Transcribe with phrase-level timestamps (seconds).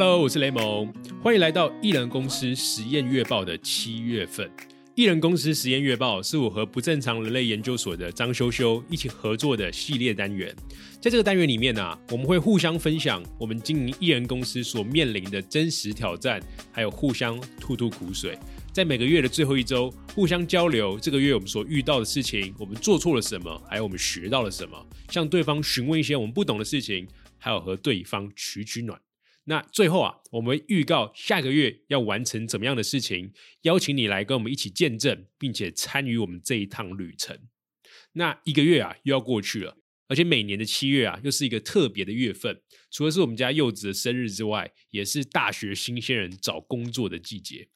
[0.00, 4.48] Hello，我是雷蒙，欢迎来到艺人公司实验月报的七月份。
[4.94, 10.54] 艺人公司实验月报是我和不正常人类研究所的张修修一起合作的系列单元。
[11.00, 16.40] 在这个单元里面呢，我们会互相分享我们经营艺人公司所面临的真实挑战，
[16.70, 18.38] 还有互相吐吐苦水。
[18.72, 28.96] 在每个月的最后一周，互相交流这个月我们所遇到的事情，我们做错了什么，还有我们学到了什么，向对方询问一些我们不懂的事情，还有和对方取取暖。
[29.48, 33.32] 那最后啊，我们预告下个月要完成怎么样的事情，
[33.62, 37.38] 邀请你来跟我们一起见证，并且参与我们这一趟旅程。
[38.12, 47.68] 那一个月啊，又要过去了，而且每年的七月啊，又是一个特别的月份，除了是我们家柚子的生日之外，也是大学新鲜人找工作的季节。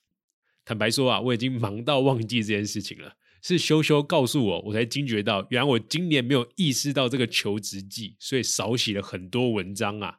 [0.66, 10.18] 坦白说啊，我已经忙到忘记这件事情了，是修修告诉我，我才惊觉到，原来我今年没有意识到这个求职季，所以少写了很多文章啊。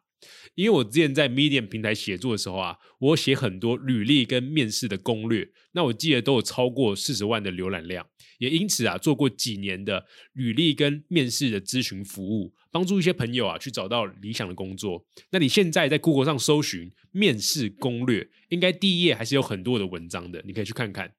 [0.55, 8.05] 因为我之前在 Medium 平台写作的时候啊，我写很多履历跟面试的攻略，那我记得都有超过四十万的浏览量，
[8.37, 15.05] 也因此啊，做过几年的履历跟面试的咨询服务，帮助一些朋友啊去找到理想的工作。
[15.31, 21.11] 那你现在在 Google 上搜寻面试攻略，应该第一页还是有很多的文章的，你可以去看看。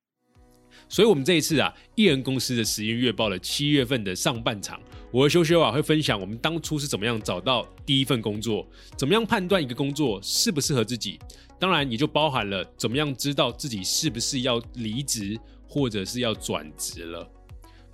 [0.89, 4.81] 所以，我们这一次啊，艺人公司的实验月报的七月份的上半场，
[5.15, 11.21] 我和修修啊会分享我们当初是怎么样找到第一份工作，怎么样判断一个工作适不适合自己，
[11.57, 17.25] 当然也就包含了怎么样知道自己是不是要离职或者是要转职了。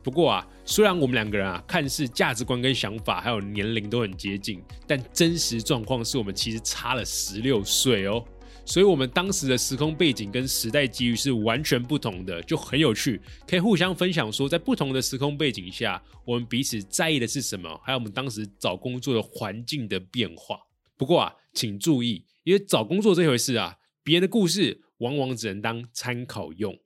[0.02, 8.24] 不过啊，虽然我们两个人啊看似价值观跟想法还有年龄都很接近，但真实状况是我们其实差了十六岁哦。
[8.70, 20.56] 所以，我们当时的时空背景跟时代机遇是完全不同的，就很有趣，可以互相分享说，在不同的时空背景下，我们彼此在意的是什么，还有我们当时找工作的环境的变化。
[20.96, 26.78] 不过啊，请注意，因为找工作这回事啊，别人的故事往往只能当参考用。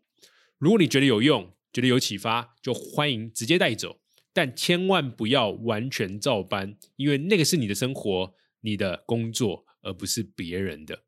[0.56, 4.00] 如果你觉得有用，觉得有启发，就欢迎直接带走，
[4.32, 11.02] 但千万不要完全照搬，因为那个是你的生活、你的工作，而不是别人的。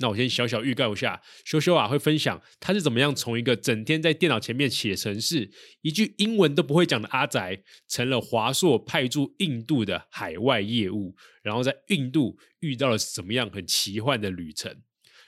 [0.00, 5.50] 那我先小小预告一下，修修啊会分享他是怎么样从一个整天在电脑前面写程式、
[5.82, 14.82] 一句英文都不会讲的阿宅，成了华硕派驻印度的海外业务，然后在印度遇到了什么样很奇幻的旅程。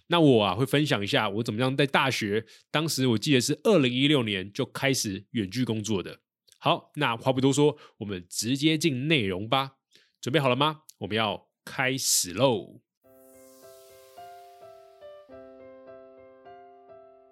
[0.09, 6.21] 那我啊会分享一下我怎么样在大学，当时我记得是二零一六年就开始远距工作的。
[6.59, 9.73] 好，那话不多说，我们直接进内容吧。
[10.21, 10.83] 准备好了吗？
[10.99, 12.82] 我们要开始喽！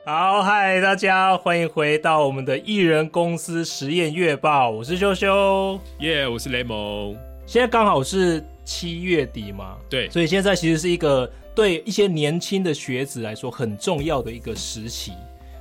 [0.03, 7.15] 好，嗨，大家欢迎回到我们的艺人公司实验月报，我是修修，耶，我是雷蒙。
[7.44, 15.12] 现在刚好是七月底嘛，对，所以现在其实是一个对一些年轻的学子来说很重要的一个时期，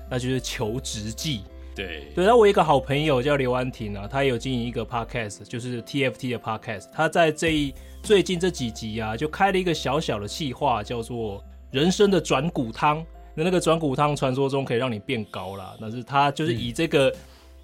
[0.10, 1.42] 那就是求职季。
[1.76, 13.06] 对，对，那我一个好朋友叫刘安婷啊，他有经营一个 podcast，就是 TFT 的 podcast，他在这一最近这几集啊，就开了一个小小的计划，叫做人生的转骨汤。
[13.40, 17.16] 那那个转骨汤传说中可以让你变高啦，但是他就是以这个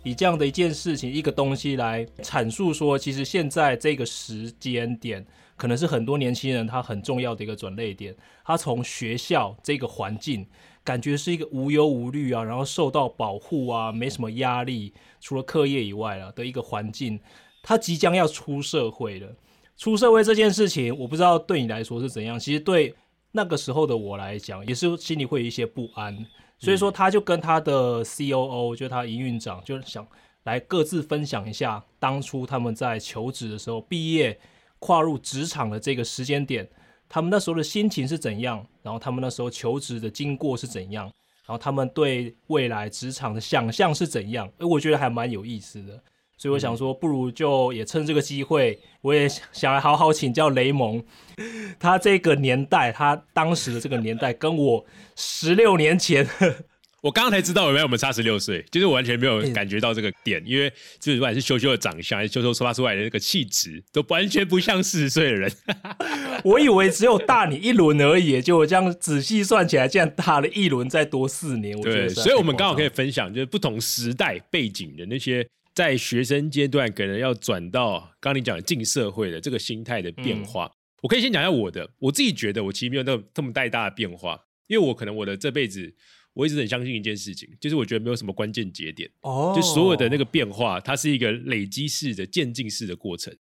[0.04, 5.26] 以这样的一件事情一个东西来阐述说，其实现在这个时间点
[5.58, 8.16] 可能是很多年轻人他很重要的一个转泪点。
[8.46, 10.48] 他从学校这个环境
[10.82, 17.20] 感觉是一个无忧无虑啊，然后受到保护啊，没什么压力，除了课业以外啊的一个环境，
[17.62, 19.28] 他即将要出社会了。
[19.76, 22.96] 出社会这件事情，我不知道对你来说是怎样，其实对。
[23.36, 26.26] 那个时候的我来讲，也是心里会有一些不安，
[26.58, 30.08] 所以说他就跟他的 C O O，就他营运长，就是想
[30.44, 34.40] 来各自分享一下当初他们在求职的时候，毕业
[34.80, 36.66] 跨入职场的这个时间点，
[37.10, 41.04] 他们那时候的心情是怎样，然后他们那时候求职的经过是怎样，
[41.46, 46.02] 然后他们对未来职场的想象是怎样，哎，我觉得还蛮有意思的。
[46.38, 51.04] 所以我想说，不如就也趁这个机会，我也想来好好请教雷蒙。
[51.80, 54.86] 他这个年代，他当时的这个年代，跟我
[55.16, 56.28] 十六年前，
[57.02, 65.52] 我刚刚才知道原来我们差十六岁，就是我完全没有感觉到这个点，因为就是不管是修修的长相，还是修修发出来的那个气质，都完全不像四十岁的人。
[66.44, 71.78] 我以为只有大你一轮而已，结果这样仔细算起来，竟然大了一轮，再多四年。
[71.78, 80.72] 我觉得，所以我们刚好可以分享，就是不同时代背景的那些在学生阶段可能要转到刚你讲的进社会的这个心态的变化。
[81.02, 85.94] 我可以先讲一下我的，我自己觉得我其实没有那这么太大的变化，因为我可能我的这辈子。
[86.36, 93.34] 我一直很相信一件事情，就是我觉得没有什么关键节点，哦，就所有的那个变化，它是一个累积式的渐进式的过程。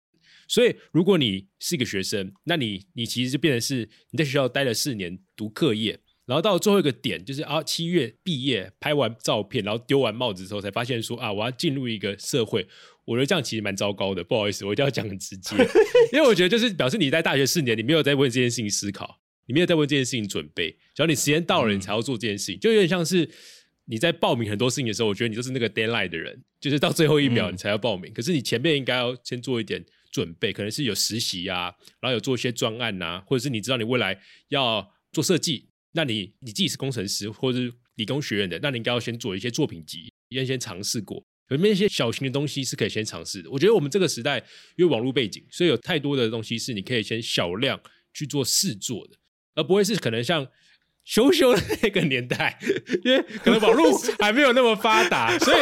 [0.46, 12.66] 所以，如果你是一个学生，那你你其实就变成是你在学校待了四年读课业，然后到最后一个点，就是啊七月毕业，拍完照片，然后丢完帽子之后，才发现说啊我要进入一个社会。
[13.04, 15.56] 我觉得这样其实蛮糟糕的，不好意思，我一定要讲很直接，
[16.12, 19.20] 因为我觉得就是表示你在大学四年，你没有在为这件事情思考。
[19.46, 23.28] 你没有在为这件事情准备，只要你时间到了，你才要做这件事情，就有点像是
[23.86, 28.12] 你在报名很多事情的时候，我觉得你就是那个 deadline 的人，就是到最后一秒你才要报名。
[28.14, 34.16] 可是你前面应该要先做一点准备，可能是有实习啊，然后有做一些专案呐，或者是你知道你未来
[34.48, 43.50] 要做设计，那你你自己是工程师或者是理工学院的，那你应该要先做一些作品集，先先尝试过，有那些小型的东西是可以先尝试的？
[43.50, 44.38] 我觉得我们这个时代
[44.76, 47.80] 因为网络背景，所以有太多的东西是你可以先小量
[48.14, 49.16] 去做试做的。
[49.54, 50.48] 而不会是可能像
[51.04, 52.58] 羞羞的那个年代，
[53.04, 55.58] 因为可能网络 还没有那么发达，所以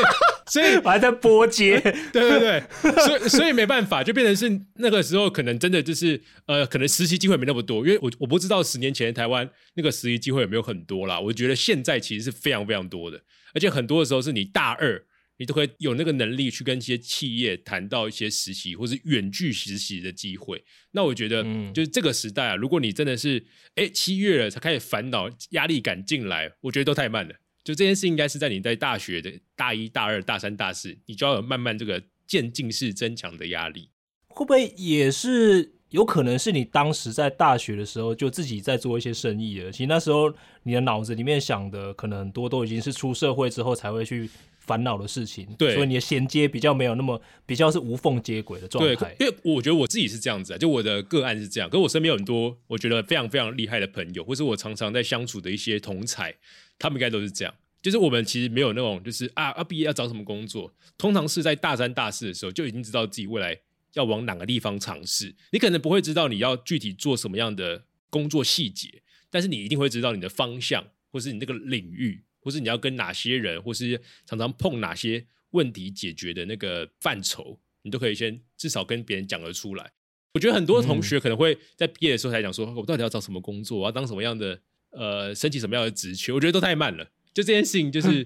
[0.51, 1.81] 所以我还在波接，
[2.13, 2.63] 对对对，
[3.07, 13.23] 所以所以没办法，就变成是那个时候可能真的就是呃，可能实习机会没那么多，因为我我不知道十年前台湾那个实习机会有没有很多啦，我觉得现在其实是非常非常多的，
[13.55, 15.05] 而且很多的时候是你大二。
[15.41, 20.63] 你都可以有那个能力去跟一些企业谈到一些实习或是远距实习的机会。
[20.91, 21.43] 那我觉得，
[21.73, 23.43] 就是这个时代啊，如果你真的是
[23.75, 27.35] 哎七月了才开始烦恼压力感进来，我觉得都太慢了。
[27.71, 33.91] 就这件事应该是在你在大学的大一、大二、大三、大四，你就要有慢慢这个渐进式增强的压力。
[34.27, 39.71] 会不会也是有可能是你当时在大学的时候就自己在做一些生意了？
[39.71, 40.35] 其实那时候
[40.65, 44.29] 你的脑子里面想的可能很多都已经是出社会之后才会去。
[44.63, 49.17] 烦恼的事情，对，所以你的衔接比较没有那么比较是无缝接轨的状态。
[49.19, 56.37] 因为我觉得我自己是这样子啊，就我的个案是这样，可是我身边有很多我觉得非常非常厉害的朋友，或是我常常在相处的一些同才，
[56.81, 57.55] 他们应该都是这样。
[57.81, 63.57] 就是我们其实没有那种，就是啊，啊毕业要找什么工作，通常是在大三大四的时候就已经知道自己未来
[63.93, 65.33] 要往哪个地方尝试。
[65.53, 75.27] 你可能不会知道你要具体做什么样的工作细节，但是你一定会知道你的方向，或是你那个领域，或是你要跟哪些人，或是常常碰哪些。
[75.53, 79.91] 问题解决的那个范畴，你都可以先至少跟别人讲得出来。
[80.35, 84.61] 我觉得很多同学可能会在毕业的时候才讲说，我到底要找什么工作，我要当什么样的
[84.91, 86.33] 呃，申请什么样的职缺？
[86.33, 87.05] 我觉得都太慢了。
[87.33, 88.25] 就这件事情，就是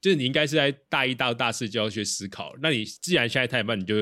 [0.00, 2.52] 就是你应该是在大一、大二、大四就要去思考。
[2.62, 3.94] 那你既然现在太慢，你就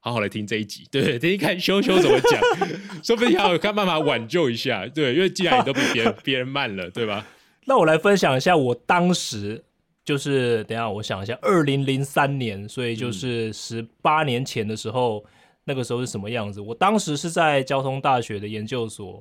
[0.00, 2.40] 好好来听这一集，对，听听看修修怎么讲，
[3.02, 4.86] 说不定还有看办法挽救一下。
[4.86, 7.26] 对，因为既然你都比别人 别人慢了，对吧？
[7.64, 9.62] 那我来分享一下我当时。
[10.06, 15.26] 就是等下，我想一下，二零零三年，所以就是十八年前的时候，
[15.64, 16.60] 那个时候是什么样子？
[16.60, 19.20] 我当时是在交通大学的研究所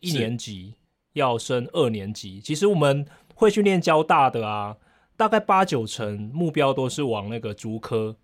[0.00, 0.74] 一年级，
[1.14, 2.40] 要升二年级。
[2.40, 4.76] 其实我们会去念交大的啊，
[5.16, 8.14] 大概八九成目标都是往那个竹科，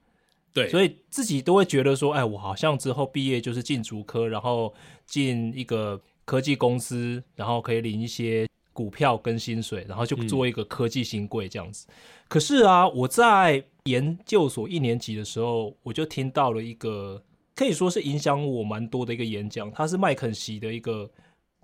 [0.52, 4.72] 对，所以自己都会觉得说，哎，我好像之后毕业就是进竹科，然后
[5.06, 8.46] 进一个科技公司，然后可以领一些。
[8.72, 11.86] 股票跟薪水，然后就做一个科技新贵这样子。
[12.28, 17.22] 可是啊，我在研究所一年级的时候，我就听到了一个
[17.54, 19.70] 可以说是影响我蛮多的一个演讲。
[19.72, 21.10] 他是麦肯锡的一个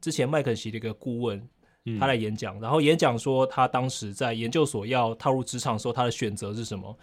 [0.00, 1.48] 之前麦肯锡的一个顾问，
[1.98, 2.60] 他来演讲。
[2.60, 6.96] 然后演讲说他当时在研究所要踏入职场的时候，他的选择是什么？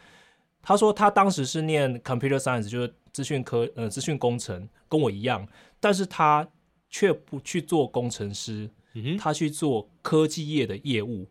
[0.62, 5.48] 他说他当时是念 computer science，就是资讯科呃资讯工程，跟我一样，
[5.80, 6.48] 但是他
[6.90, 8.70] 却不去做工程师。
[9.18, 11.28] 他去做科技业的业务，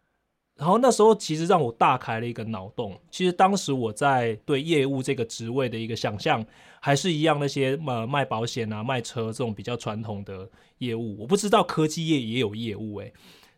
[0.56, 3.00] 然后那时候其实让我大开了一个脑洞。
[3.08, 6.44] 其实当时我在对业务这个职位的一个想象，
[6.84, 11.16] 还是一样那些呃卖保险啊、卖车这种比较传统的业务。
[11.20, 13.12] 我不知道科技业也有业务诶。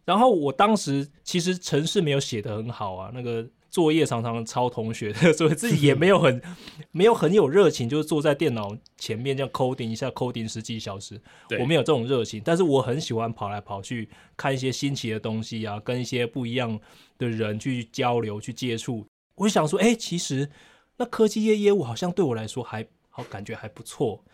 [0.04, 3.48] 然后我当时其实城市没有写得很好啊，那个。
[3.74, 6.40] 作业常常抄同学的， 所以自己也没有很
[6.92, 11.20] 没有很有热情，就是坐在电脑前面这样 coding 一下，coding 十几小时，
[11.58, 12.40] 我没有这种热情。
[12.44, 16.78] 但是我很喜欢跑来跑去，看一些新奇的东西啊，跟一些不一样
[17.18, 19.04] 的人去交流、去接触。
[19.34, 20.48] 我就想说，哎，其实
[20.98, 24.24] 那科技业业务好像对我来说还好，感觉还不错，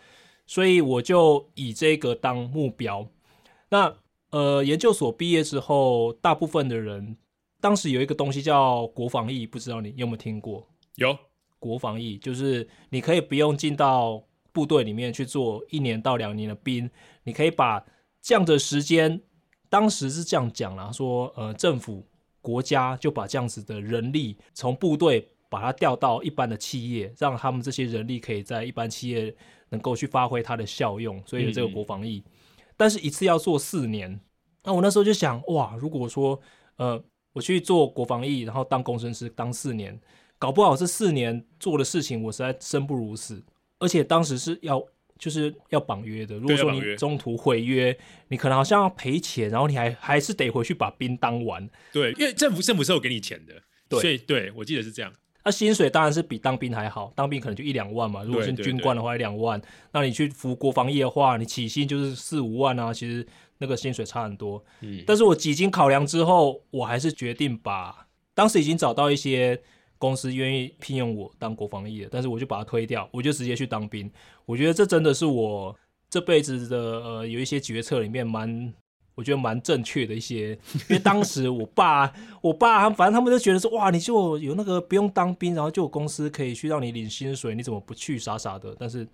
[0.47, 3.07] 所以我就以这个当目标。
[3.69, 3.95] 那
[4.31, 7.17] 呃，研究所毕业之后，大部分的人。
[7.61, 10.67] 当时有一个东西叫国防役，不知道你有没有听过？
[10.95, 11.15] 有
[11.59, 16.91] 国防役，就是你可以不用进到部队里面去做一年到两年的兵，
[17.25, 17.85] 你可以把
[18.23, 19.21] 这样的时间，
[19.69, 22.07] 当时是这样讲啦，说呃，政府
[22.41, 29.35] 国家就把这样子的人力从部队把它调到一般的企业，让他们这些人力可以在一般企业
[29.69, 32.25] 能够去发挥它的效用，所以这个国防役，
[32.75, 34.19] 但是一次要做四年。
[34.65, 36.41] 那我那时候就想，哇，如果说
[36.77, 37.05] 呃，
[37.35, 40.01] 我去做国防役，然后当工程师当四年，
[40.39, 43.45] 搞不好这四年做的事情我实在生不如死，
[43.79, 44.83] 而且当时是要。
[45.21, 46.35] 就是要绑约的。
[46.39, 47.95] 如果说你中途毁约，
[48.29, 51.69] 你可能好像要赔钱，然后你还还是得回去把兵当完。
[51.93, 53.53] 对，因为政府政府是有给你钱的，
[53.87, 55.13] 对，所以对我记得是这样。
[55.45, 58.23] 那薪水当然是比当兵还好，当兵可能就一两万嘛。
[58.23, 59.61] 如果是军官的话，两万。
[59.93, 62.93] 那你去服国防业的话，你起薪就是四五万啊。
[62.93, 63.27] 其实
[63.59, 64.63] 那个薪水差很多。
[64.81, 65.03] 嗯。
[65.07, 69.61] 但是我几经考量之后，我还是决定把当时已经找到一些。
[70.01, 74.11] 公司愿意聘用我当国防役的，但是我就把它推掉，我就直接去当兵。
[74.47, 75.77] 我觉得这真的是我
[76.09, 78.73] 这辈子的呃有一些决策里面蛮，
[79.15, 80.51] 我觉得蛮正确的一些。
[80.89, 82.13] 因为当时我爸，
[82.43, 88.19] 我爸反正他们都觉得说，哇，你就有那个不用当兵，然后就有公司可以去让你领薪水，你怎么不去？
[88.19, 88.75] 傻傻的。
[88.79, 89.07] 但是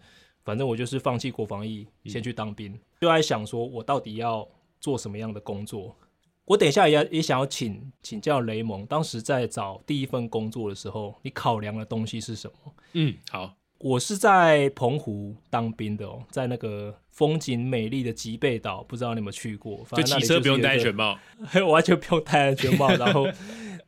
[0.45, 4.47] 反正我就是放弃国防役，先去当兵，就在想说我到底要
[4.81, 5.97] 做什么样的工作。
[6.45, 12.73] 我等一下也也想要请请教雷蒙，当时在找第一份工作的时候，你考量的东西是什么？
[12.93, 19.87] 嗯，好，我是在澎湖当兵的哦，在那个风景美丽的吉贝岛，不知道你有没有去过？
[19.95, 21.19] 就骑车不用戴安全帽，
[21.69, 23.27] 完全不用戴安全帽， 然后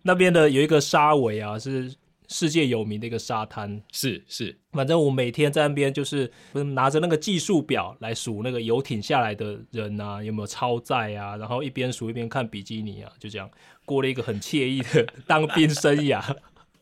[0.02, 1.94] 那边的有一个沙尾啊，是。
[2.30, 6.30] 世界有名的一个沙滩，是是，反正我每天在那边就是
[6.74, 13.50] 拿着那个计数表来数那个游艇下来的人啊，有没有超载啊，然后一边数一边看比基尼啊，就这样
[13.86, 16.22] 过了一个很惬意的当兵生涯。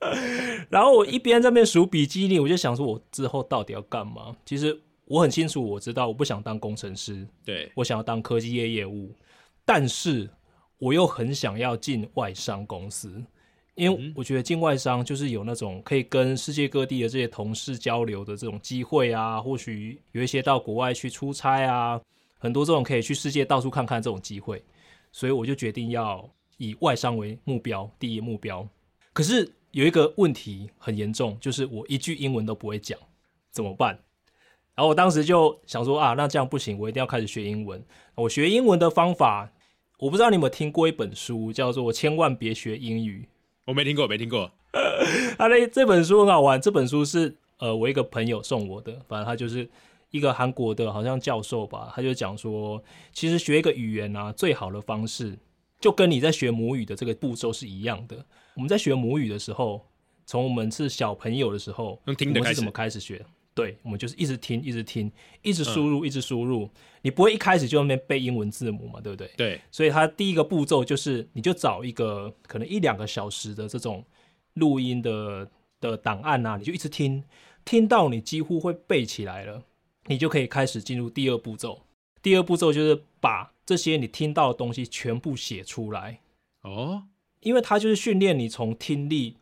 [0.70, 4.36] 然后我一边在那边数比基尼，我就想说，我之后到底要干嘛？
[4.44, 9.10] 其实我很清楚，我知道我不想当工程师，对我想要当科技业业务，
[9.64, 10.28] 但是
[10.78, 13.22] 我又很想要进外商公司。
[13.74, 22.00] 因为我觉得进外商就是有那种可以跟世界各地的这些同事交流的这种机会啊，或许有一些到国外去出差啊，
[22.38, 24.64] 很多这种可以去世界到处看看这种机会，
[25.12, 26.26] 所以我就决定要
[26.56, 28.66] 以外商为目标，第一目标。
[29.12, 32.98] 可是有一个问题很严重，就是我一句英文都不会讲，
[33.50, 33.90] 怎么办？
[34.74, 37.84] 然后我当时就想说啊，那这样不行，我一定要开始学英文。
[38.14, 39.52] 我学英文的方法，
[39.98, 43.28] 我不知道你有没有听过一本书，叫做《千万别学英语》。
[43.66, 44.50] 我没听过，没听过。
[45.36, 46.58] 啊，那这本书很好玩。
[46.58, 48.98] 这本书是呃，我一个朋友送我的。
[49.06, 49.68] 反正他就是
[50.10, 51.92] 一个韩国的，好像教授吧。
[51.94, 55.36] 他就讲说，其实学一个语言啊，最好的方式
[55.80, 58.24] 就跟你在学母语的这个步骤是一样的。
[58.54, 59.86] 我们在学母语的时候，
[60.24, 63.24] 从我们是小朋友的时候，用听的开始，怎么开始学？
[63.54, 66.68] 对，我们就是一直听，一直听，一直输入，一直输入。
[67.00, 69.00] 你不会一开始就那边背英文字母嘛？
[69.00, 69.30] 对不对？
[69.36, 69.60] 对。
[69.70, 74.04] 所以它第一个步骤就是，你就找一个可能一两个小时的这种
[74.54, 77.24] 录音的的档案啊，你就一直听，
[77.64, 79.62] 听到你几乎会背起来了，
[80.06, 81.80] 你就可以开始进入第二步骤。
[82.20, 86.20] 第二步骤就是把这些你听到的东西全部写出来。
[86.62, 87.02] 哦。
[87.40, 89.36] 因为它就是训练你从听力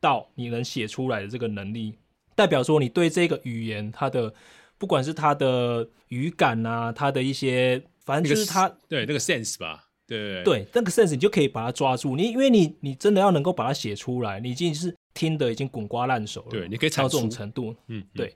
[0.00, 1.94] 到你能写出来的这个能力。
[2.36, 4.32] 代表说，你对这个语言，它的
[4.78, 12.14] 不管是它的语感啊，它的一些，反正就是它对那个 sense 吧，对对，那个 sense 你就可以把它抓住。
[12.14, 18.34] 你因为你你真的要能够把它写出来，你已经是听的已经滚瓜烂熟了，对，你可以到这种程度，嗯，对。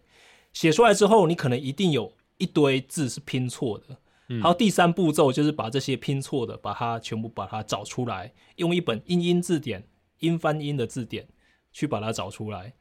[0.53, 3.97] 写出来之后，你可能一定有一堆字是拼错的。
[4.27, 9.87] 然后第三步骤就是把这些拼错的，把它全部把它找出来，用一本英音字典、
[10.21, 11.29] 英翻英的字典
[11.73, 12.73] 去把它找出来。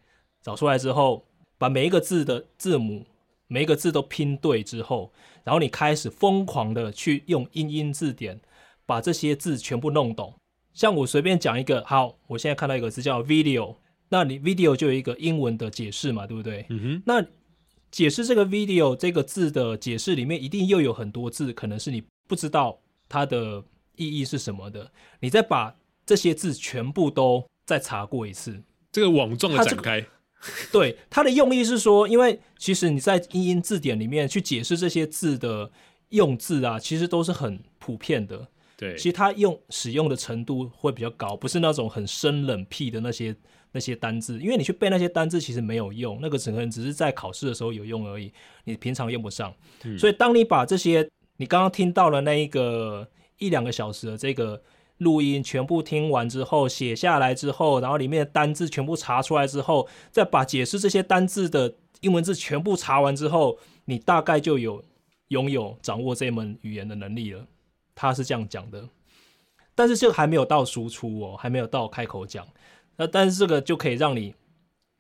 [0.41, 1.25] 找出来之后，
[1.57, 3.05] 把每一个字的字母，
[3.47, 8.39] 每一个字都拼对之后，然后你开始疯狂的去用英音字典
[8.85, 10.33] 把这些字全部弄懂。
[10.73, 13.75] 像我随便讲一个，好，我现在看到一个字叫 video，
[14.09, 16.65] 那你 video 就有一个英文的解释嘛，对不对？
[16.69, 17.03] 嗯哼。
[17.05, 17.25] 那
[17.93, 23.63] 解释这个 video 这个字的解释里面，一定又有很多字，可能是你不知道它的
[23.95, 24.91] 意义是什么的。
[25.19, 30.03] 你再把这些字全部都再查过一次，这个网状的展开。
[30.71, 35.71] 对，它的用意是说，因为其实你在英音字典里面去解释这些字的
[36.09, 38.47] 用字啊，其实都是很普遍的。
[38.75, 43.35] 对，其实它用使用的程度会比较高，不是那种很生冷僻的那些
[43.73, 44.39] 那些单字。
[44.39, 48.31] 因为你去背那些单字其实没有用，那个可能只是在考试的时候有用而已，
[48.63, 49.53] 你平常用不上。
[49.99, 53.05] 所以当你把这些你刚刚听到了那一个
[53.39, 54.63] 一两个小时的这个。
[54.99, 64.81] 录音全部听完之后，写下来之后，然后里面的单字全部查出来之后，再把解释这些单字的英文字全部查完之后，你大概就有
[65.29, 67.45] 拥有掌握这门语言的能力了。
[67.95, 68.87] 他是这样讲的，
[69.75, 72.47] 但是这个还没有到输出哦，还没有到开口讲。
[72.97, 74.33] 那但是这个就可以让你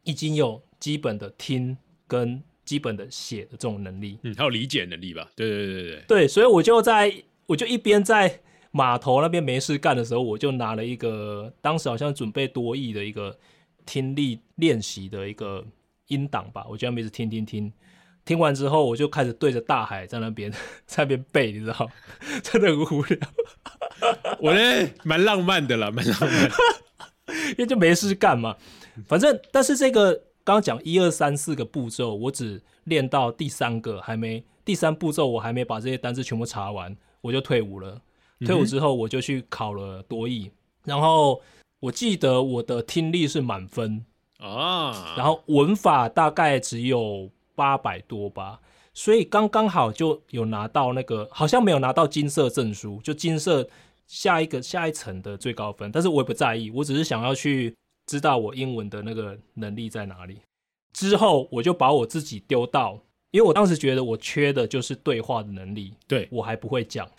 [0.03, 5.29] 已经有基本的听跟基本的写的这种能力，嗯，还有理解能力吧？
[5.35, 7.13] 对对对对对，对，所以我就在
[7.45, 8.39] 我就一边在
[8.71, 13.37] 码头那边没事干的时候，我就拿了一个当时好像准备多义的一个
[13.85, 15.65] 听力练习的一个
[16.07, 17.71] 音档吧，我就那边听听听，
[18.25, 20.51] 听完之后我就开始对着大海在那边
[20.87, 21.89] 在那边背，你知道，
[22.41, 23.17] 真的很无聊。
[24.39, 26.51] 我呢蛮浪漫的啦，蛮浪漫。
[27.27, 28.55] 因为就没事干嘛，
[29.07, 30.13] 反正但是这个
[30.43, 38.01] 刚刚讲一二三四个步骤，我只练到第三个，还没第三步骤，我还没把这些单词全部查完，我就退伍了。
[38.45, 40.51] 退伍之后，我就去考了多译，
[40.83, 41.41] 然后
[41.79, 44.05] 我记得我的听力是满分
[44.39, 48.59] 啊，然后文法大概只有八百多吧，
[48.93, 53.69] 所以刚刚好就有拿到那个，好像没有拿到金色证书，就金色。
[54.07, 57.75] 下一个下一层的最高分，但是我也不在意，我只是想要去
[58.07, 60.37] 知道我英文的那个能力在哪里。
[60.93, 62.99] 之后我就把我自己丢到，
[63.31, 67.09] 因为我当时觉得我缺的就是对话的能力，对我还不会讲。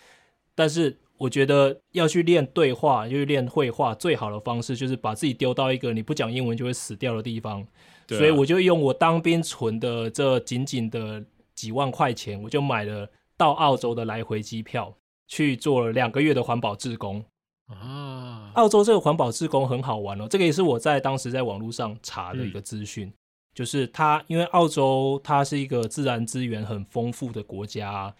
[0.53, 7.67] 但是我觉得要去练对话，就是练绘画，最好的方式就是把自己丢到一个你不讲英文就会死掉的地方。
[8.07, 14.95] 所以我就用我当兵存的这仅仅的几万块钱，我就买了到澳洲的来回机票。
[15.27, 17.23] 去做了两个月的环保志工
[17.67, 18.51] 啊！
[18.55, 23.11] 澳洲这个环保志工很好玩哦，这个也是我在当时在网络上查的一个资讯，
[23.53, 28.13] 就是它因为澳洲它是一个自然资源很丰富的国家，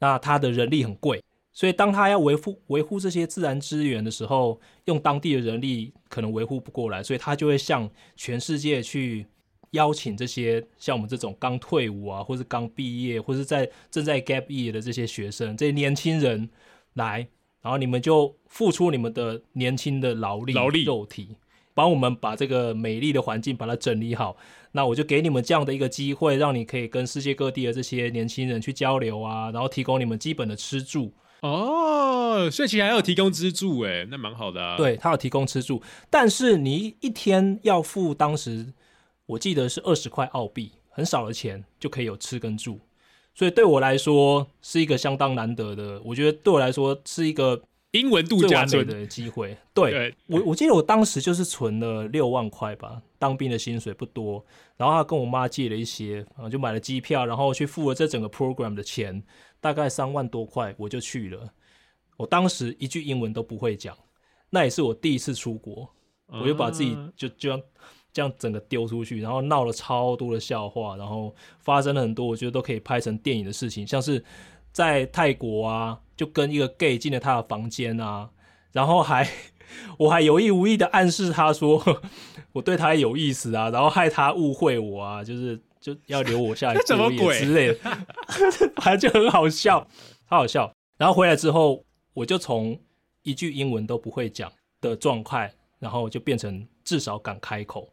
[0.00, 1.22] 那它的人力很贵，
[1.52, 9.26] 所以当他要维护维护这些自然资源的时候，用当地的人力可能维护不过来，所以他就会向全世界去。
[9.72, 16.48] 邀请这些像我们这种刚退伍啊，或是刚毕业，或是在正在 gap year 的这些学生、这些年轻人
[16.94, 17.28] 来，
[17.60, 21.36] 然后你们就付出你们的年轻的劳力、劳力肉体，
[21.74, 24.36] 帮我们把这个美丽的环境把它整理好。
[24.72, 31.12] 那我就给你们这样的一个机会，让你可以跟世界各地的这些年轻人去交流啊，然后提供你们基本的吃住。
[31.42, 34.76] 哦，所以其实还要提供资助，哎，那蛮好的啊。
[34.76, 38.72] 对他有提供吃住，但是你一天要付当时。
[39.28, 42.80] 我记得是二十块澳币，很少的钱就可以有吃跟住，
[43.34, 46.00] 所以对我来说是一个相当难得的。
[46.02, 49.54] 我觉得对我来说是一个英文度假村的机会。
[49.74, 54.42] 对我，我记得我当时就是存了六万块吧，当兵的薪水不多，
[54.78, 59.22] 然后他跟我妈借了一些，啊，就买了机票，然后去付了这整个 program 的钱，
[59.60, 61.52] 大概三万多块，我就去了。
[62.16, 63.94] 我当时一句英文都不会讲，
[64.48, 65.86] 那也是我第一次出国，
[66.28, 67.62] 我就把自己就就。
[68.18, 74.24] 这样整个丢出去，然后闹了超多的笑话，然后发生了很多我觉得都可以拍成电影的事情，像是
[74.72, 78.28] 在泰国啊，就跟一个 gay 进了他的房间啊，
[78.74, 79.24] 然后还
[79.98, 81.80] 我还有意无意的暗示他说
[82.54, 87.78] 我对他有意思啊，然后害他误会我啊，就是就要留我下来什么鬼之类的，
[88.82, 89.78] 反正就很好笑，
[90.26, 90.72] 好好笑。
[90.96, 92.76] 然后回来之后，我就从
[93.22, 94.50] 一句英文都不会讲
[94.80, 97.88] 的状态，然后就变成至少敢开口。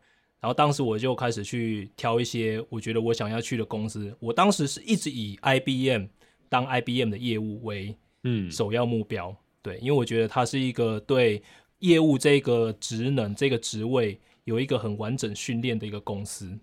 [0.45, 4.15] 然后当时我就开始去挑一些我觉得我想要去的公司。
[4.19, 6.05] 我当时是一直以 IBM
[6.49, 11.41] 当 IBM 的业务为嗯首要目标，对，因为我觉得它是一个对
[11.79, 16.55] 业务这个职能这个职位有一个很完整训练的一个公司。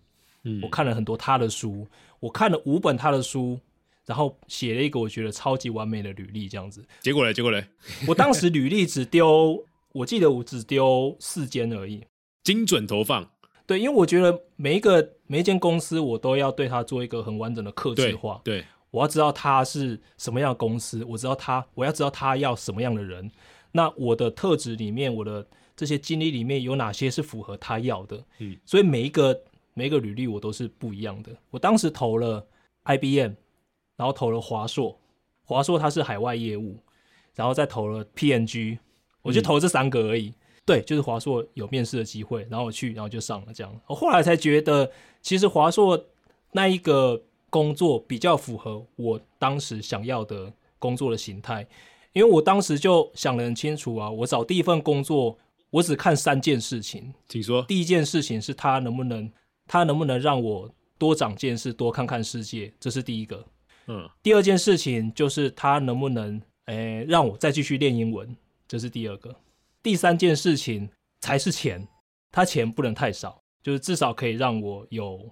[0.45, 1.85] 嗯，我看了很多他的书，
[2.21, 3.59] 我看了五本他的书，
[4.07, 6.87] 然后写了一个我觉得超级完美的履历，这样子。
[7.01, 7.35] 结果呢？
[7.35, 7.61] 结果呢？
[8.07, 12.05] 我当时 履历只丢，我记得我只丢四间而已，
[12.45, 13.29] 精准投放。
[13.73, 18.41] 对，因为我觉得每一个每一间公司，我都要对它做一个很完整的客制化。
[18.45, 23.31] 对，我要知道它是什么样的公司，我知道它，我要知道它要什么样的人。
[23.73, 28.23] 那我的特质里面，我的这些经历里面有哪些是符合他要的？
[28.39, 29.41] 嗯，所以每一个
[29.73, 31.33] 每一个履历我都是不一样的。
[31.51, 32.47] 我当时投了
[32.85, 33.33] IBM，
[33.97, 35.01] 然后投了华硕，
[35.45, 36.77] 华硕它是海外业务，
[37.35, 38.79] 然后再投了 PNG，
[39.23, 40.35] 我就投这三个而已。
[40.64, 43.81] 对，就是华硕有面试的机会，然后我去，然后就上了这样。
[43.87, 46.07] 我后来才觉得，其实华硕
[46.53, 47.20] 那一个
[47.51, 51.66] 工作比较符合我当时想要的工作的形态，
[52.12, 55.37] 因为我当时就想得很清楚啊，我找第一份工作，
[55.70, 57.12] 我只看三件事情。
[57.29, 57.62] 请说。
[57.62, 59.31] 第一件事情是他能不能，
[59.66, 63.44] 他能不能让我多长见识，多看看世界，这是第一个。
[63.88, 64.09] 嗯。
[64.22, 68.37] 第二件事情就是他能不能，诶，让我再继续练英文，
[68.68, 69.35] 这是第二个。
[69.83, 70.88] 第三件事情
[71.21, 71.87] 才是钱，
[72.31, 75.31] 他钱不能太少，就是至少可以让我有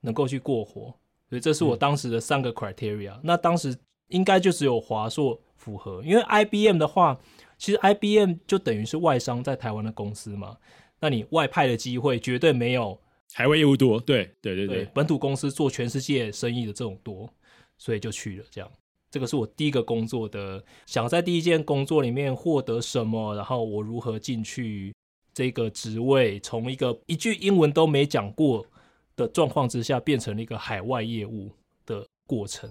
[0.00, 0.94] 能够去过活，
[1.28, 3.18] 所以这是我当时的三个 criteria。
[3.22, 3.76] 那当时
[4.08, 7.18] 应该就只有华硕符合，因为 IBM 的话，
[7.56, 10.56] 其实 IBM 就等于是外商在台湾的公司嘛，
[11.00, 13.00] 那你外派的机会绝对没有
[13.32, 17.32] 海外业务多，对对对对对，本土公司做全世界生意的这种多，
[17.78, 18.44] 所以就去了。
[18.50, 18.70] 这样，
[19.14, 24.92] 这个是我第一个工作的，想在第一件工作里面获得什么，然后我如何进去
[25.32, 28.66] 这个职位，从一个一句英文都没讲过
[29.14, 31.48] 的状况之下，变成了一个海外业务
[31.86, 32.68] 的过程，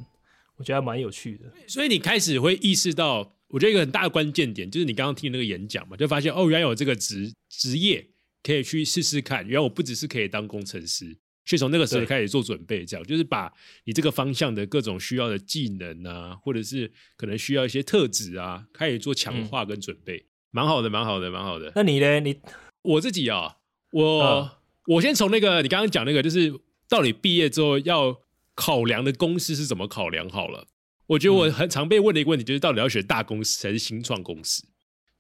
[0.58, 1.46] 我觉得还蛮有趣的。
[1.66, 8.06] 所以你开始会意识到，我觉得一个很大的关键点就是你刚刚听那个演讲嘛，就发现哦，原来有这个职职业
[8.44, 13.52] 可以去试试看，原来我不只是可以当工程师，所以从那个时候对开始做准备，这样就是把
[13.84, 21.72] 你这个方向的各种需要的技能啊，或者是可能需要一些特质啊，开始做强化跟准备，蛮好的，蛮好的，蛮好的。
[21.76, 22.20] 那你呢？
[22.20, 22.40] 你
[22.82, 23.58] 我自己啊，
[23.92, 24.50] 我、嗯
[24.86, 26.54] 我先从那个你刚刚讲那个，就是
[26.90, 28.20] 到底毕业之后要
[28.54, 30.68] 考量的公司是怎么考量好了。
[31.08, 34.66] 我觉得我很常被问的一个问题就是，到底要选大公司还是新创公司？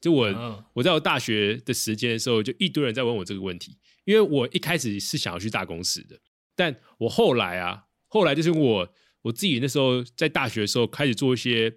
[0.02, 6.20] 就我、嗯我在我大学的时间的时候，就一堆人在问我这个问题，因为我一开始是想要去大公司的，
[6.56, 11.74] 但我后来啊，后来就是我我自己那时候在大学的时候开始做一些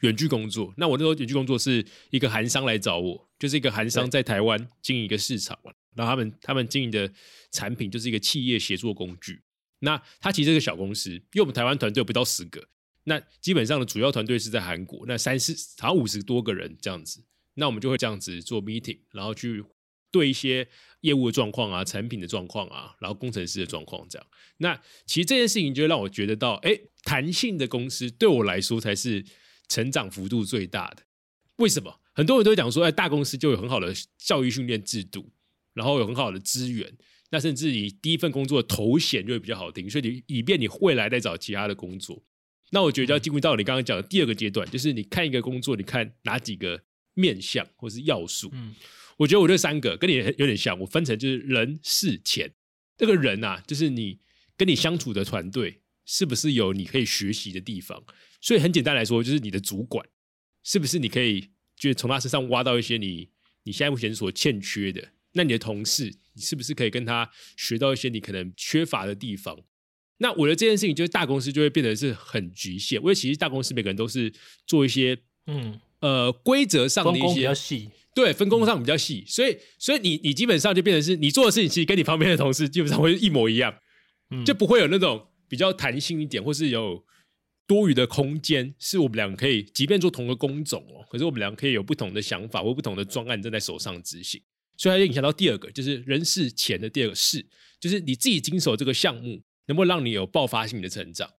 [0.00, 0.72] 远距工作。
[0.76, 7.10] 那我那时候远距工作是一个韩商来找我，就是一个韩商在台湾经营一个市场嘛，然后他们他们经营的
[7.50, 9.42] 产品就是一个企业协作工具。
[9.80, 12.62] 那它其实是个小公司，因为我们台湾团队有不到十个，
[13.04, 19.64] 那基本上的主要团队是在韩国，那三四好像五十多个人这样子，那我们就会这样子做 meeting，然后去
[20.10, 20.68] 对一些
[21.00, 24.26] 业务的状况啊、产品的状况啊，然后工程师的状况这样。
[24.58, 24.74] 那
[25.06, 29.24] 其实这件事情就让我觉得到，哎，弹性的公司对我来说才是
[29.68, 31.02] 成长幅度最大的。
[31.56, 32.00] 为什么？
[32.12, 35.30] 很多人都讲说，哎，大公司就有很好的教育训练制度，
[35.74, 36.92] 然后有很好的资源，
[37.30, 42.22] 那甚至你第一份工作的头衔就会比较好听，所以你以便你未来再找其他的工作。
[42.72, 46.82] 那我觉得要进入到你刚刚讲的第二个阶段，就是你看一个工作，你看哪几个
[47.14, 48.50] 面向或是要素。
[48.52, 48.74] 嗯
[49.20, 52.50] 我觉得我这三个跟你有点像，我分成就是人、事、钱。
[52.96, 54.18] 这个人啊，就是你
[54.56, 58.02] 跟你相处的团队是不是有你可以学习的地方？
[58.40, 60.06] 所以很简单来说，就是你的主管
[60.64, 63.28] 是不是你可以就是从他身上挖到一些你
[63.64, 65.06] 你现在目前所欠缺的？
[65.32, 69.58] 那你的同事，你是不是可以跟他学到一些你可能缺乏的地方？
[70.16, 74.32] 那我觉得这件事情就是大公司就会变得是很局限，因为其实大公司每个人都是
[74.66, 83.74] 做一些嗯，呃规则上的一些比较些细，对分工上比较细，所以所以你你基本上就变成是你做的事情，其实跟你旁边的同事基本上会一模一样，
[84.30, 87.04] 嗯就不会有那种比较弹性一点，或是有
[87.66, 94.42] 多余的空间，是我们俩可以即便做同个工种哦，可是我们俩可以有不同的想法或不同的专案正在手上执行，
[94.76, 97.46] 所以它就影响到第二个，就是人事钱的第二个事，
[97.78, 101.30] 就是你自己经手这个项目能不能让你有爆发性的成长。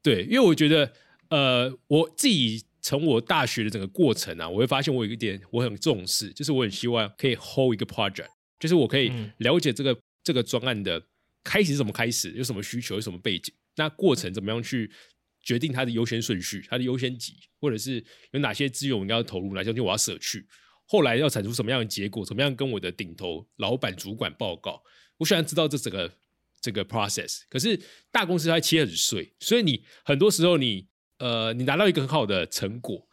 [0.00, 0.92] 对，因为我觉得，
[1.28, 11.02] 呃，我自己从我大学的整个过程啊，我会发现我有一点我很重视，就是我很希望可以 hold 一个 project，就是我可以嗯了解这个、这个专案的
[11.44, 14.90] 开始是怎么开始，有什么需求，有什么背景，那过程怎么样去
[15.42, 20.46] 决定它的优先顺序、它的优先级，或者是有哪些资源我应该要投入，哪些东西我要舍去，
[20.86, 24.82] 后来要产出什么样的结果，怎么样跟我的顶头老板、主管报告，
[25.18, 26.10] 我喜欢知道这整个
[26.58, 27.42] 这个 process。
[27.50, 27.78] 可是
[28.10, 30.87] 大公司它切很碎，所以你很多时候你
[31.18, 33.04] 呃你拿到一个很好的成果。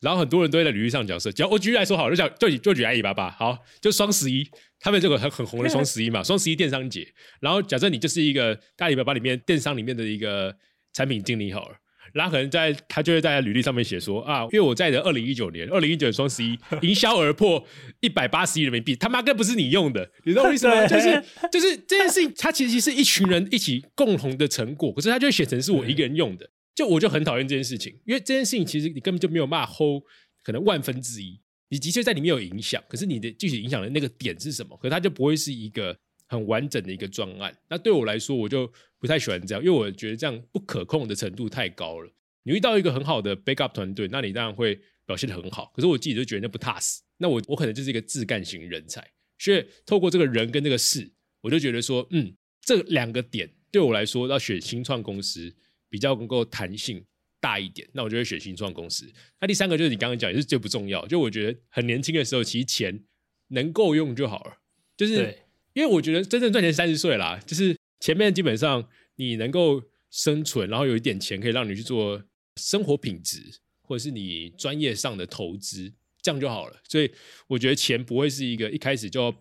[0.00, 7.04] 然后很多人都会在履历上角色，只要我举例来说好，就讲就举就举阿里巴巴，好，就双十一，他们这个很很红的双十一嘛， 双十一电商节。
[7.40, 10.54] 然后假设你就是一个阿里巴巴里面电商里面的一个
[10.92, 11.74] 产品经理好了，
[12.12, 17.66] 然后可能在他就会在履历上面写说啊，因为我在的二零一九年，二零一九年双十一营销额破
[17.98, 20.86] 一百八十亿人民币，他妈根本不是你用的，你知道为什么吗？
[20.86, 26.48] 就是就是这件事情，它其实是一群人一起共同的成果，可是他就会写成是我一个人用的。
[26.78, 30.00] 就我就很讨厌这件事情，因为这件事情其实你根本就没有办法 hold
[30.44, 34.76] 可能万分之一，你的确在里面有影响，可是你的具体影响的那个点是什么？
[34.76, 37.52] 可是它就不会是一个很完整的一个专案。
[37.68, 42.08] 那对我来说，我就不太喜欢这样，因为我觉得这样不可控的程度太高了。
[42.44, 45.72] 你遇到一个很好的 backup 团队，那你当然会表现的很好。
[45.74, 47.02] 可是我自己就觉得那不踏实。
[47.16, 49.04] 那我我可能就是一个自干型人才，
[49.36, 51.10] 所以透过这个人跟这个事，
[51.40, 55.52] 我就觉得说，嗯，这两个点对我来说，要选新创公司
[55.88, 57.04] 比较能够弹性
[57.40, 59.10] 大一点，那我就会选新创公司。
[59.40, 63.04] 那第三个就是你刚刚讲，也是最不重要，就我觉得很年轻的时候，其实钱
[63.48, 64.58] 能够用就好了。
[64.96, 65.38] 就是
[65.72, 72.20] 因为我觉得真正赚钱三十岁啦，就是前面基本上你能够生存，然后有一点钱可以让你去做
[72.56, 73.40] 生活品质，
[73.82, 76.82] 或者是你专业上的投资，这样就好了。
[76.88, 77.08] 所以
[77.46, 79.32] 我觉得钱不会是一个一开始就要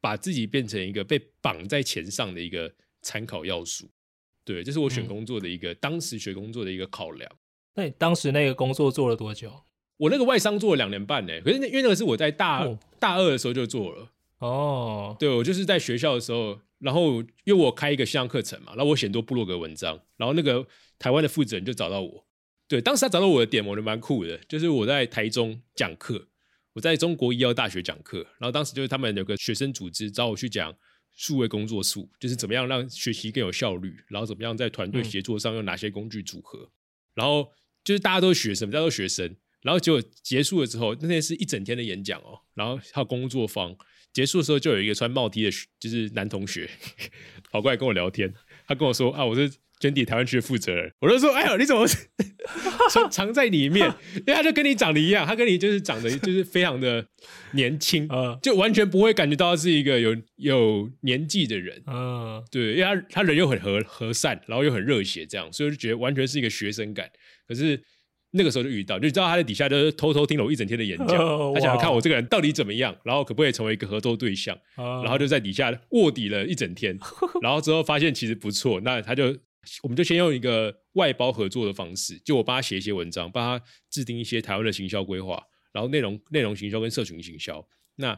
[0.00, 3.90] 把自己变成一个被绑在钱上的一个参考要素。
[4.44, 7.30] 对，这是我选嗯工作的一个、当时选工作的一个考量。
[7.74, 9.52] 那你当时那个工作做了多久？
[9.98, 14.08] 我那个外商做了两年半呢，可是那因为那个是我在大、哦大二的时候就做了。
[14.38, 20.66] 哦，对我就是在学校的时候，然后因为我开一个线上课程嘛，然后我写很多部落格文章，然后那个
[20.98, 22.26] 台湾的负责人就找到我。
[22.66, 26.28] 对，当时他找到我的点，我觉得蛮酷的，就是我在台中讲课，
[26.72, 30.74] 我在中国医药大学讲课，然后当时就是他们有个学生组织找我去讲
[31.14, 35.04] 数位工作术，就是怎么样让学习更有效率，然后怎么样在团队嗯。
[35.04, 36.70] 协作上用哪些工具组合，
[37.14, 37.52] 然后
[37.84, 43.76] 就是大家都是学生，大家都是学生，然后结果结束了之后，那天是一整天的演讲哦，然后还有工作坊，
[44.12, 46.70] 结束的时候就有一个穿帽 T 的学，就是男同学
[47.50, 48.32] 跑过来跟我聊天，
[48.66, 51.84] 他跟我说啊，我是卷底台湾区的负责人，我就说哎呦，你怎么
[52.88, 53.92] 藏藏在里面？
[54.14, 57.04] 因为他就跟你长得一样，他跟你就是长得就是非常的
[57.54, 58.08] 年轻，
[58.40, 61.82] 就完全不会感觉到是一个有有年纪的人。
[61.88, 67.10] 嗯，对，因为他他人又很和和善，然后又很热血，这样，所以我就觉得完全是一个学生感。
[67.48, 67.82] 可是
[68.30, 71.08] 那个时候就遇到，就知道他在底下就是偷偷听了我一整天的演讲，
[71.54, 76.96] 他想要看我这个人到底怎么样，然后可不可以成为一个合作对象，然然后就在底下卧底了一整天，
[77.42, 79.36] 然后之后发现其实不错，那他就
[79.82, 88.14] 我们就先用一个外包合作的方式，就我帮他写一些文章，帮他制定一些台湾的行销规划，然后内容内容行销跟社群行销，那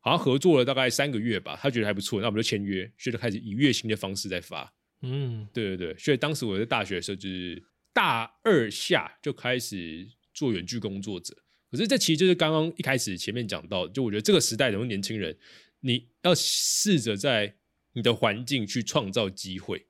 [0.00, 4.72] 好像合作了大概三个月吧，他觉得还不错，那我们就签约，所以就开始以月薪的方式在发。
[5.00, 11.36] 嗯，对对对，所以当时我在大学的时候，就是大二下就开始做远距工作者。
[11.70, 15.36] 可是这其实就是刚刚一开始前面讲到的，就我觉得这个时代的年轻人，
[15.80, 17.56] 你要试着在
[17.94, 19.86] 你的环境去创造机会。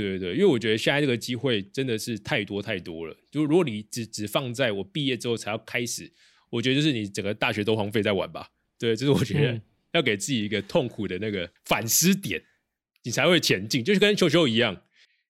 [0.00, 3.16] 对对对，因为我觉得现在这个机会真的是太多太多了。
[3.30, 6.10] 就如果你只只放在我毕业之后才要开始，
[6.50, 8.50] 我觉得就是你整个大学都荒废在玩吧。
[8.76, 12.42] 对，这是我觉得嗯要给自己一个痛苦的那个反思点，
[13.04, 13.84] 你才会前进。
[13.84, 14.82] 就是跟球球一样，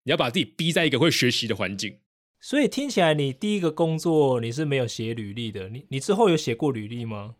[0.04, 1.98] 你要把自己逼在一个会学习的环境。
[2.40, 7.36] 所以听起来你第一个工作你是没有写履历的，你你之后有写过履历吗？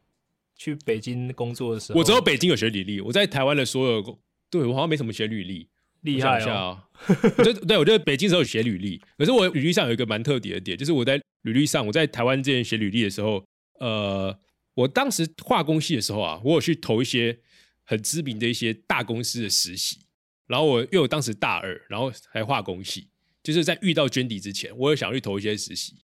[0.57, 4.19] 去北京工作的时候，我只有北京有学履历，我在台湾的所有工，
[4.51, 5.69] 对我好像没什么写履历。
[6.05, 6.87] 厉害啊！
[7.37, 13.45] 我觉得对我觉得北京时候有写履历，可是我履历上有一个蛮特别的点，就是我在履历上，我在台湾之前写履历的时候，
[13.81, 14.39] 呃，
[14.75, 17.39] 我当时化工系的时候啊，我有去投一些
[17.85, 20.07] 很知名的一些大公司的实习，
[20.47, 23.09] 然后我因为我当时大二，然后还化工系，
[23.43, 25.95] 就是在遇到捐底之前，我有想去投一些实习，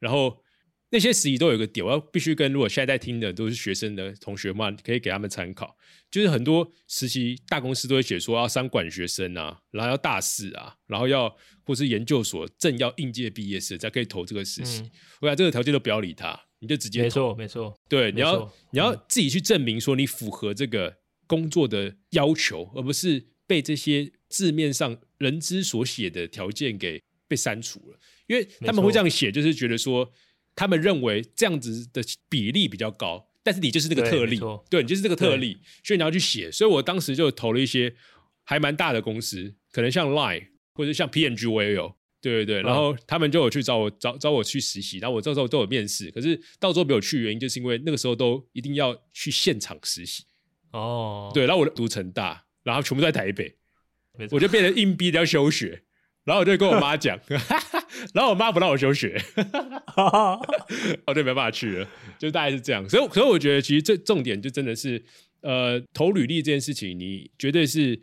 [0.00, 0.40] 然后
[0.90, 5.76] 那些实习都有一个点，我要必须跟如果现在在听的都是学生的同学们，可以给他们参考。
[6.10, 14.80] 就是很多实习大公司都会写说要三管学生啊，然后要大四啊，然后要或是研究所正要应届毕业生才可以投这个实习。
[14.80, 17.14] 嗯我讲这个条件都不要理他，你就直接没投。
[17.14, 20.96] 错没错，对，你要你要嗯自己去证明说你符合这个
[21.26, 27.98] 工作的要求，而不是被这些字面上人之所写的条件给被删除了。
[28.28, 30.10] 因为他们会这样写，就是觉得说
[30.58, 36.50] 他们认为这样子的比例比较高，但是你就是那个特例对你就是这个特例，所以你要去写。
[36.50, 37.94] 所以我当时就投了一些
[38.42, 41.94] 还蛮大的公司，可能像 Line 或者像 PNG 我也有。
[42.20, 50.24] 对对对，嗯然后他们就有去找我找找我去实习，然后我到时候都有面试，可是到时候没有去，原因就是因为那个时候都一定要去现场实习。
[50.72, 53.56] 哦，对，然后我读成大，然后全部在台北，
[54.32, 55.84] 我就变成硬逼的要休学，
[56.28, 57.18] 然后我就跟我妈讲，
[58.12, 59.18] 然后我妈不让我休学，
[61.06, 61.88] 我就没办法去了，
[62.18, 62.86] 就大概是这样。
[62.86, 65.02] 所以，所以我觉得其实这重点就真的是，
[65.40, 67.98] 呃，投履历这件事情，你绝对是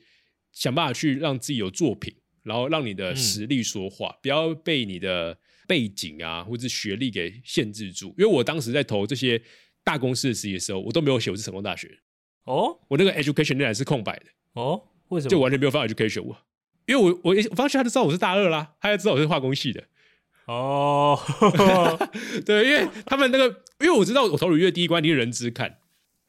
[0.52, 8.08] 想办法去让自己有作品，然后让你的实力说话，不要被你的背景啊或者是学历给限制住。
[8.18, 9.40] 因为我当时在投这些
[9.84, 12.00] 大公司的实习的时候，我都没有写我是成功大学，
[12.46, 14.26] 哦我那个 education 那栏是空白的。
[14.54, 15.30] 哦，为什么？
[15.30, 16.36] 就完全没有放 education 我，
[16.86, 19.84] 因为我我我放学他就知道我是大二啦，他就知道我是化工系的，
[20.46, 21.20] 哦，
[22.46, 23.46] 对，因为他们那个，
[23.80, 25.78] 因为我知道我投履历的第一关你是人资看，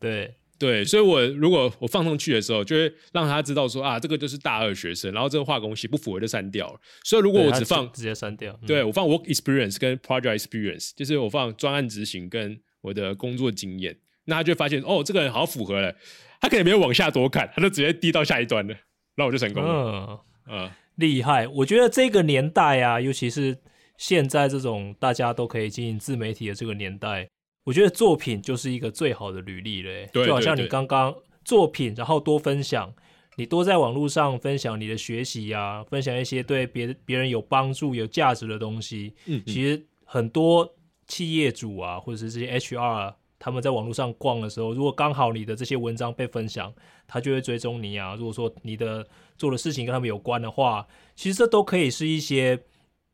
[0.00, 8.66] 对，对，所以我如果我放上去的时候，就会让他知道说啊，这个就是大二学生，然后这个化工系不符合就删掉了，所以如果我只放直接删掉，嗯。
[8.66, 15.94] 对我放 work experience 跟 project experience，就是我放专案执行跟我的工作经验，那他就会发现哦，这个人好像符合了，
[16.40, 18.74] 他可能没有往下多看，他就直接递到下一端了，
[19.16, 21.46] 那我就成功了，嗯，嗯厉害！
[21.48, 23.58] 我觉得这个年代啊，尤其是
[23.98, 27.28] 现在这种大家都可以经营自媒体的这个年代，
[27.64, 30.08] 我觉得作品就是一个最好的履历了欸。
[30.12, 32.90] 对就好像你刚刚作品，然后多分享，
[33.36, 39.14] 你多在网络上分享你的学习啊，分享一些对别别人有帮助、有价值的东西。
[39.26, 40.66] 嗯，嗯其实很多
[41.06, 46.72] 企业主啊，或者是这些 HR 啊，他们在网络上逛的时候，如果刚好你的这些文章被分享，
[47.06, 48.14] 他就会追踪你啊。
[48.14, 52.58] 如果说你的做的事情跟他们有关的话，其实这都可以是一些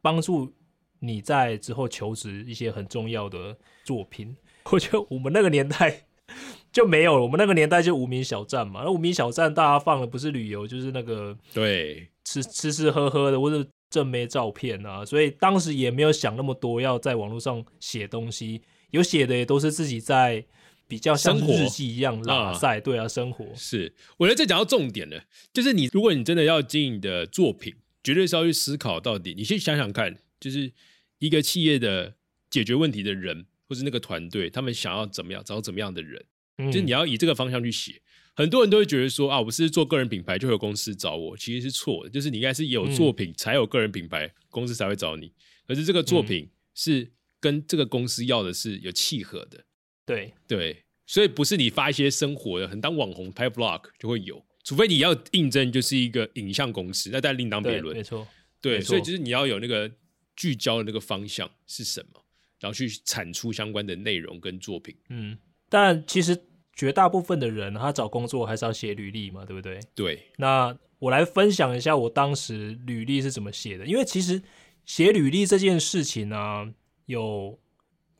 [0.01, 0.53] 帮助
[1.01, 4.37] 你在之后求职一些很重要的作品。
[4.71, 6.05] 我觉得我们那个年代
[6.73, 8.83] 就没有了，我们那个年代就无名小站嘛。
[8.85, 15.05] 那无名小站大家放的不是旅游，就是那个对吃吃吃喝喝的，或者正妹照片啊。
[15.05, 20.47] 所以当时也没有想那么多，要在网络上写东西，有写的也都是自己在
[20.87, 22.81] 比较像日记一样拉塞。
[22.81, 30.73] 对啊，生活是，我觉得这讲到重点了，就是你如果你真的要经营的作品，绝对是要去思考到底，你先想想看，就是
[31.19, 32.15] 一个企业的
[32.49, 36.25] 解决问题的人，或是那个团队，他们想要怎么样，找怎么样的人，
[36.59, 38.01] 嗯就是你要以这个方向去写。
[38.35, 42.09] 很多人都会觉得说啊，我是做个人品牌就会有公司找我，其实是错的。
[42.09, 45.31] 就是你应该是有作品才有个人品牌，公司才会找你。
[45.67, 47.11] 可是这个作品是
[47.43, 49.63] 跟这个公司要的是有契合的，
[50.07, 58.03] 对对，所以不是你发一些生活的，很当网红拍 vlog 就会有，除非你要应征就是一个影像公司，那但另当别对，论没。
[58.03, 58.27] 错。
[58.61, 59.91] 对，所以就是你要有那个
[60.37, 62.25] 聚焦的那个方向是什么，
[62.61, 64.95] 然后去产出相关的内容跟作品。
[65.09, 65.37] 嗯，
[65.69, 66.41] 但其实
[66.73, 69.81] 绝大部分的人，他找工作还是要写履历嘛，对不对？
[69.97, 74.41] 对，那我来分享一下我当时履历是怎么写的，因为其实
[74.87, 76.73] 写履历这件事情呢、
[77.13, 77.59] 有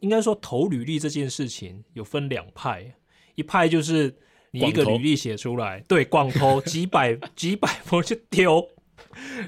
[0.01, 2.95] 应该说投履历这件事情有分两派，
[3.35, 4.15] 一派就是
[4.51, 8.69] 你一个履历写出来，对，广投 几百几百封就丢，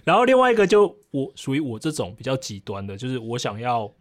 [0.04, 3.92] 然后另外一个就我属于我这种比较极端的，就是我想要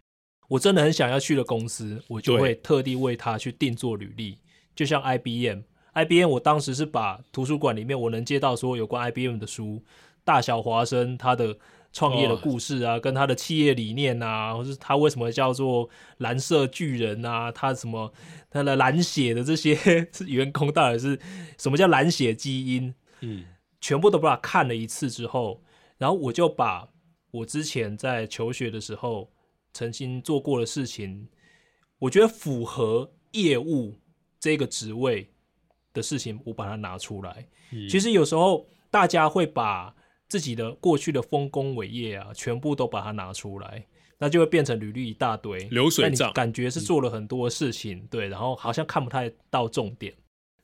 [0.48, 4.38] 我真的很想要去的公司，我就会特地为他去定做履历，
[4.74, 5.60] 就像 IBM。
[5.94, 9.80] IBM 我当时是把图书馆里面我能接到所有有关 IBM 的书，
[10.24, 11.56] 大小华生他的
[11.94, 18.12] 创业的哦故事啊，跟他的企业理念啊，或是他为什么叫做蓝色巨人啊，他什么
[18.50, 19.78] 他的蓝血的这些
[20.26, 21.18] 员工到底是
[21.56, 23.44] 什么叫蓝血基因，嗯，
[23.80, 25.62] 全部都把它看了一次之后，
[25.96, 26.88] 然后我就把
[27.30, 29.32] 我之前在求学的时候
[29.72, 31.28] 曾经做过的事情，
[32.00, 33.94] 我觉得符合业务
[34.40, 35.30] 这个职位
[35.92, 37.46] 的事情，我把它拿出来。
[37.70, 39.94] 嗯其实有时候大家会把
[40.34, 43.86] 自己的过去的丰功伟业啊，全部都把它拿出来，
[44.18, 45.60] 那就会变成履历一大堆。
[45.68, 46.32] 流水账。
[46.32, 50.12] 感觉是做了很多事情，对，然后好像看不太到重点，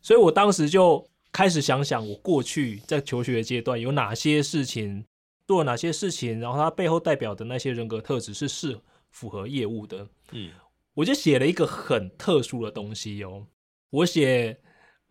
[0.02, 5.04] 所以我当时就开始想想，我过去在求学阶段有哪些事情
[5.46, 8.76] 做了哪些事情，然后它背后代表的那些人格特质是是
[9.12, 10.50] 符合业务的，嗯，
[10.94, 13.46] 我就写了一个很特殊的东西哦，
[13.90, 14.58] 我写。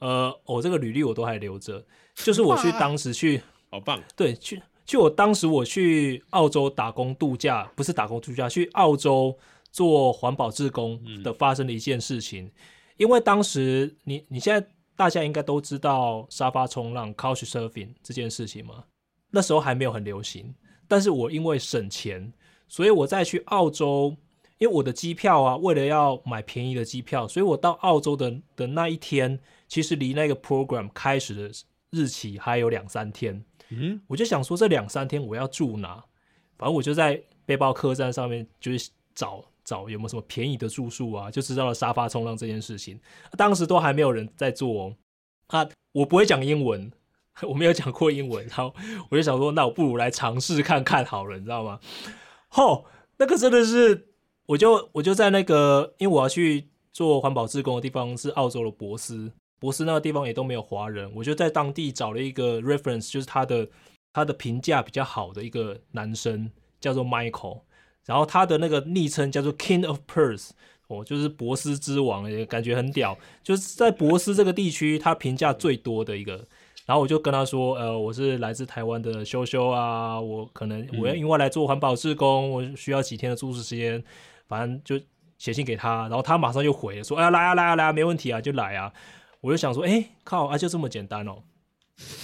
[0.01, 9.37] 呃，我、这个履历我都还留着，就是我去当时去好棒，对，去就我当时我去澳洲打工度假，不是打工度假，去澳洲
[9.71, 12.51] 做环保志工的发生的一件事情。
[12.97, 18.83] 因为当时你你现在大家应该都知道沙发冲浪 （couch surfing） 这件事情嘛，
[19.29, 20.53] 那时候还没有很流行。
[20.87, 22.33] 但是我因为省钱，
[22.67, 24.15] 所以我再去澳洲，
[24.57, 31.51] 因为我的机票啊，为了要买便宜的机票，所以我到澳洲的的那一天，其实离那个 program 开始的
[31.91, 33.45] 日期还有两三天。
[33.71, 36.03] 嗯，我就想说这两三天我要住哪，
[36.57, 42.99] 反正我就在背包客栈上面就是找找有没有什么便宜的住宿啊，就知道了沙发冲浪这件事情。
[43.37, 44.95] 当时都还没有人在做哦，
[45.47, 46.91] 啊，我不会讲英文，
[47.47, 48.73] 我没有讲过英文，然后
[49.09, 51.79] 我就想说，那我不如来尝试看看好了，你知道吗？
[52.47, 52.85] 吼，
[53.17, 54.07] 那个真的是，
[54.47, 63.67] 我就我就在那个，因为我要去做环保志工的地方是澳洲的博斯，博斯那个地方也都没有华人，我就在当地找了一个 reference，就是他的
[64.13, 67.61] 他的评价比较好的一个男生，叫做 Michael，
[68.05, 70.51] 然后他的那个昵称叫做 King of Perth，
[70.87, 76.45] 哦，就是博斯之王，也感觉很屌，就是在博斯这个地区，他评价最多的一个。
[76.85, 84.03] 然后我就跟他说，呃，我是来自台湾的修修啊，我可能我要因为来做环保志工，我需要几天的住宿时间，
[84.47, 84.99] 反正就
[85.37, 88.91] 写信给他，然后他马上就回了，说，哎呀，来啊来啊来啊，没问题啊，就来啊。
[89.41, 91.43] 我就想说，哎，靠啊，就这么简单哦。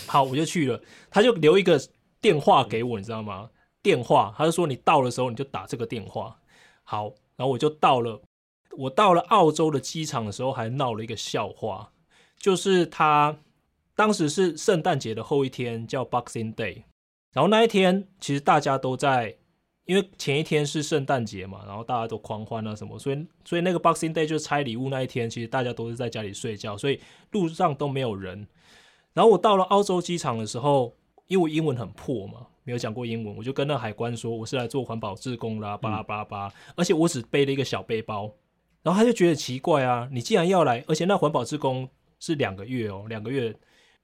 [0.07, 1.79] 好，我就去了，他就留一个
[2.21, 3.49] 电话给我，你知道吗？
[3.81, 6.37] 电话，他就说你到的时候你就打这个电话。
[6.83, 8.21] 好，然后我就到了，
[8.77, 11.91] 我到了澳洲的机场的时候还闹了一个笑话，
[12.37, 13.37] 就是他
[13.95, 16.83] 当时是圣诞节的后一天，叫 Boxing Day，
[17.33, 19.37] 然后那一天其实大家都在，
[19.85, 26.99] 因为前一天是圣诞节嘛，然后大家都狂欢啊什么，所以所以那个 Boxing Day 就是拆礼物那一天，其实大家都是在家里睡觉，所以
[27.31, 28.47] 路上都没有人。
[29.13, 30.95] 然后我到了澳洲机场的时候，
[31.27, 38.31] 因为我英文很破嘛，没有讲过英文，我就跟那海关说我是来做环保志工啦，巴拉巴拉巴拉，而且我只背了一个小背包。
[38.81, 43.55] 然后他就觉得奇怪啊，你既然要来，而且那环保志工是两个月哦，两个月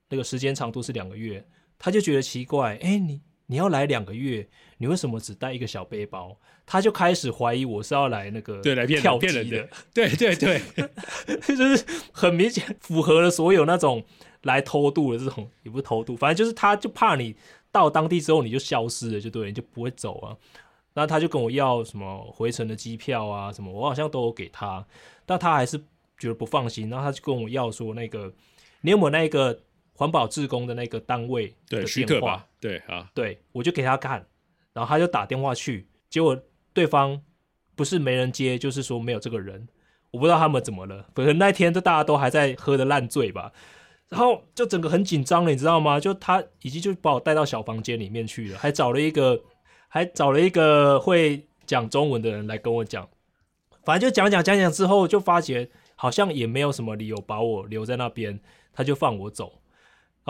[0.10, 1.46] 那个时间长度是两个月，
[1.78, 3.22] 他就觉得奇怪，哎，你
[3.52, 4.48] 你要来两个月，
[4.78, 6.38] 你为什么只带一个小背包？
[6.66, 10.62] 他就开始怀疑我是要来那个对来骗跳骗人级的，对对 对，
[11.58, 14.02] 就是很明显符合了所有那种
[14.44, 17.36] 来偷渡的这种，也不是偷渡，反正就是他就怕你
[17.74, 20.38] 到当地之后你就消失了，就对，你就不会走啊。
[20.94, 24.86] 那他就跟我要什么回程的机票啊，什么我好像都有给他，
[25.26, 25.78] 但他还是
[26.18, 28.34] 觉得不放心，然后他就跟我要说那个
[28.80, 29.60] 你有没有那个
[29.94, 32.46] 环保志工的那个单位的电话？
[32.60, 34.26] 对啊，对，我就给他看，
[34.74, 36.38] 然后他就打电话去，结果
[36.74, 37.22] 对方
[37.76, 39.68] 不是没人接，就是说没有这个人，
[40.12, 43.52] 我不知道他们怎么了，可能那天就大家都还在喝的烂醉吧，
[44.10, 46.00] 然后就整个很紧张了，你知道吗？
[46.00, 49.42] 就他已经就把我带到小房间里面去了，还找了一个
[49.88, 53.08] 还找了一个会讲中文的人来跟我讲，
[53.84, 58.40] 反正就讲讲讲讲之后，就发觉好像也没有什么理由把我留在那边，
[58.74, 59.61] 他就放我走。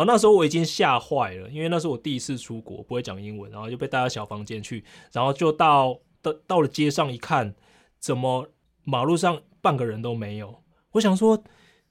[0.05, 7.53] 那时候我已经吓坏了，因为那是我第一次出国，不会讲英文，然后就被带到小房间去，然后就到到到了街上一看，
[7.99, 8.47] 怎么
[8.83, 10.63] 马路上半个人都没有？
[10.91, 11.41] 我想说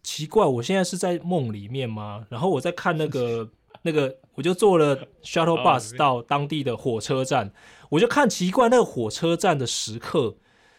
[0.03, 2.27] 奇怪，我现在是在梦里面吗？
[2.29, 3.49] 然后我在看那个
[3.83, 7.53] 那个，我就坐了 shuttle 哦 bus 到当地的火车站，
[7.89, 10.37] 我就看奇怪那个火车站的时刻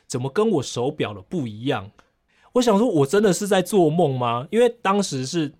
[0.07, 1.91] 怎么跟我手表的不一样？
[2.53, 4.47] 我想说，我真的是在做梦吗？
[4.51, 5.53] 因为当时是，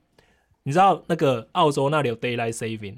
[0.64, 2.98] 你知道那个澳洲那里有 daylight saving，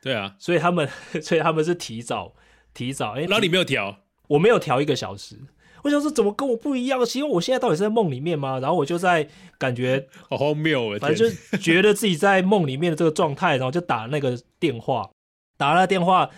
[0.00, 0.88] 对啊，所以他们
[1.22, 2.32] 所以他们是提早
[2.72, 3.98] 提早，哎、然后你没有调，
[4.28, 5.36] 我没有调一个小时。
[5.82, 7.00] 我想说怎么跟我不一样？
[7.14, 8.58] 因为我现在到底是在梦里面吗？
[8.60, 10.98] 然后我就在感觉 好荒谬啊！
[11.00, 15.10] 反正就觉得自己在梦里面的这个状态，然后就打那个电话，
[15.56, 16.28] 打了电话，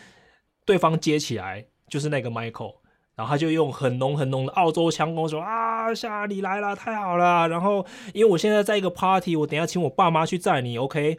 [0.64, 2.76] 对方接起来就是那个 Michael，
[3.14, 7.48] 然后他就用很浓很浓的澳洲腔跟我说啊，夏你来了，太好了。
[7.48, 7.84] 然后
[8.14, 11.18] 因为我现在在一个 party，我等下请我爸妈去载你，OK？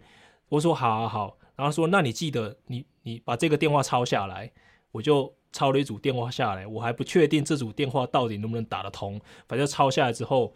[0.50, 4.52] 我说好好好，然后说那你记得你你把这个电话抄下来，
[4.92, 10.54] 我就抄了一组电话下来，我还不确定这组电话到底能不能打得通，反正抄下来之后。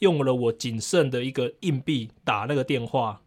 [0.00, 3.20] 用了我仅剩的一个硬币打那个电话，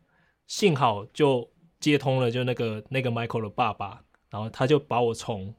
[0.47, 1.45] 幸好就
[1.82, 5.53] 接通了，就那个那个 Michael 的爸爸，然后他就把我从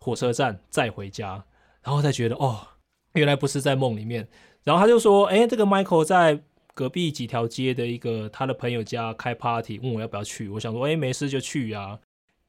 [0.00, 1.44] 火车站再回家，
[1.82, 2.66] 然后才觉得哦，
[3.12, 4.28] 原来不是在梦里面。
[4.64, 6.42] 然后他就说，哎，这个 Michael 在
[6.74, 10.48] 隔壁几条街的一个他的朋友家开 party，问我要不要去。
[10.48, 11.98] 我想说，哎，没事就去呀、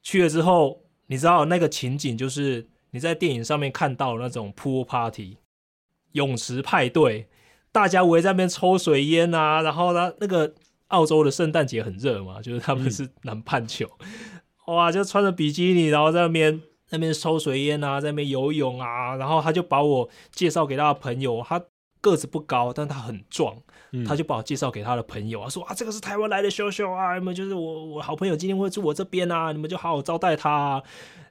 [0.01, 5.37] 去了之后，你知道那个情景就是你在电影上面看到那种 pool party
[6.13, 7.27] 泳池派对。
[7.73, 10.53] 大家围在那边抽水烟啊，然后呢，那个
[10.87, 13.89] 澳洲的圣诞节很热嘛，就是他们是南半球，
[14.67, 16.61] 哇，就穿着比基尼，然后在那边
[16.91, 21.61] 那边抽水烟啊，在那边游泳啊，然后他就把我介绍给他的朋友，他
[21.99, 23.55] 个子不高，但他很壮，
[23.91, 30.83] 嗯他就把我介绍给他的朋友啊，说啊，这个是台湾来的秀秀啊，你们就是我我好朋友今天会住我这边啊，你们就好好招待他、啊。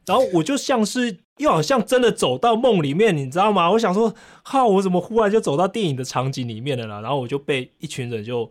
[0.06, 3.70] 然后我就像是又好像真的走到梦里面，你知道吗？
[3.70, 7.00] 我想说，哈，我怎么忽然就走到电影的场景里面了啦？
[7.00, 8.50] 然后我就被一群人就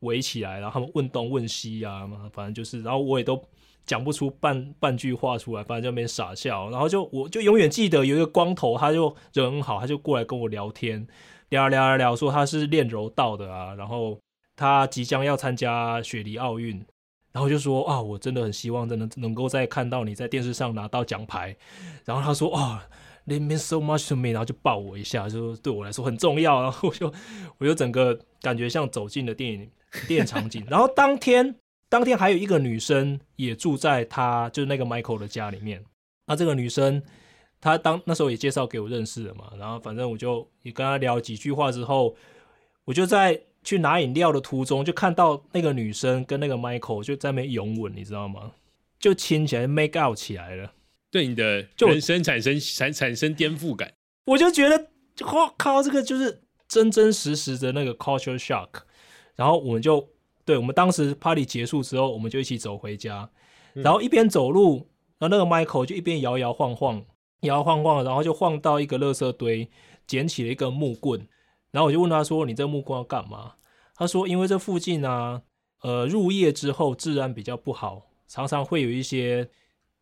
[0.00, 3.42] 围起来，然后他们问东问西啊，反正就是，然后我也都
[3.86, 6.70] 讲不出半半句话出来，反正就在那边傻笑。
[6.70, 11.06] 然后就我就永远记得有一个光头，他就人很好，他就过来跟我聊天，
[11.50, 14.18] 聊聊聊聊，说他是练柔道的啊，然后
[14.56, 16.84] 他即将要参加雪梨奥运。
[17.32, 21.56] 然后就说啊，我真的很希望真的能够再看到你在电视上拿到奖牌。
[22.04, 22.86] 然后他说啊
[23.26, 26.62] ，It means so much to me，然后就抱我一下，就对我来说很重要。
[26.62, 27.12] 然后我就
[27.58, 29.68] 我就整个感觉像走进了电影
[30.06, 30.64] 电影场景。
[30.70, 31.56] 然后当天
[31.94, 35.80] 当天还有一个女生也住在他就是那个 Michael 的家里面。
[36.26, 37.00] 那这个女生
[37.60, 39.52] 她当那时候也介绍给我认识了嘛。
[39.56, 42.16] 然后反正我就也跟她聊几句话之后，
[42.84, 43.40] 我就在。
[43.66, 48.52] 去拿饮料的途中，就看到那个女生跟那个 Michael 就在那边拥吻，你知道吗？
[48.98, 50.70] 就亲起来，make out 起来了，
[51.10, 53.90] 对你的就人生产生产产生颠覆感。
[54.26, 54.88] 我就觉得，
[55.20, 58.68] 我靠，这个就是真真实实的那个 culture shock。
[59.34, 60.10] 然后我们就，
[60.44, 63.28] 对我们当时 party 结束之后，我们就一起走回家，
[63.72, 64.88] 然后一边走路，
[65.18, 67.04] 然后那个 Michael 就一边摇摇晃晃，
[67.40, 69.70] 摇摇晃晃，然后就晃到一个垃圾堆，
[70.06, 71.26] 捡起了一根木棍。
[71.70, 73.54] 然后我就问他说：“你这木棍要干嘛？”
[73.96, 75.42] 他说：“因为这附近啊，
[75.82, 79.48] 呃，入夜之后治安比较不好，常常会有一些，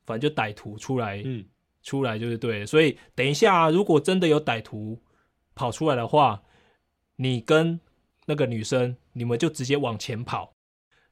[0.05, 1.45] 反正就歹徒出来，嗯，
[1.83, 2.67] 出来就是对。
[2.67, 5.01] 所以等一下，如果真的有歹徒
[5.55, 6.43] 跑出来的话，
[7.17, 7.81] 你跟
[8.27, 10.53] 那个女生，你们就直接往前跑，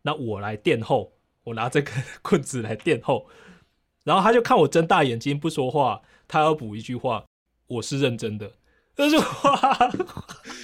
[0.03, 1.13] 那我来垫后，
[1.45, 1.91] 我拿这个
[2.23, 3.27] 棍子来垫后。
[4.05, 7.25] 然后他就看我睁大眼睛不说话，他要补一句话：
[7.67, 8.53] 我是认真的。”
[8.97, 9.91] 就是哇，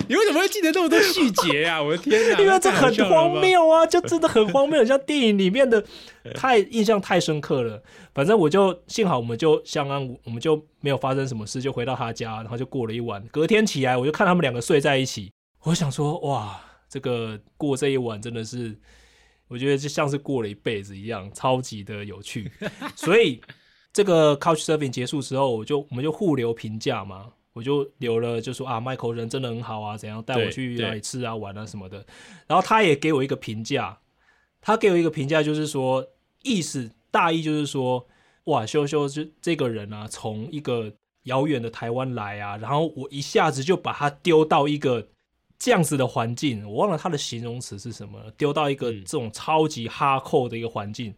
[0.08, 1.80] 你为什么会记得那么多细节啊？
[1.82, 2.38] 我的天哪！
[2.38, 3.40] 因为这很荒。
[3.40, 5.82] 谬啊，就真的很荒谬，很像电影里面的，
[6.34, 7.82] 太印象太深刻了。
[8.12, 13.26] 反正我就幸好我们就相安无，我们就没有发生什么事，就回到他家，然后就过了一晚。
[13.28, 15.32] 隔天起来，我就看他们两个睡在一起，
[15.66, 18.78] 我想说，哇，这个过这一晚真的是，
[19.48, 22.48] 我觉得就像是过了一辈子一样，超级的有趣。
[22.94, 23.40] 所以
[23.92, 32.06] 这个 Couch Surfing 结束之后，我就我们就互留评价嘛，我就留了就说啊，Michael 人真的很好啊，怎样带我去哪里吃啊玩啊什么的。
[32.46, 33.98] 然后他也给我一个评价，
[34.60, 36.06] 他给我一个评价就是说，
[36.44, 38.06] 意思大意就是说，
[38.44, 40.92] 哇，修修这这个人啊，从一个
[41.24, 45.08] 遥远的台湾来啊，然后我一下子就把他丢到一个
[45.58, 51.14] 这样子的环境，我忘了他的形容词是什么，丢到一个嗯这种超级哈扣的一个环境，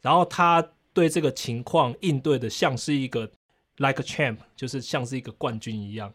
[0.00, 3.30] 然后他对这个情况应对的像是一个
[3.76, 6.12] like a champ，就是像是一个冠军一样。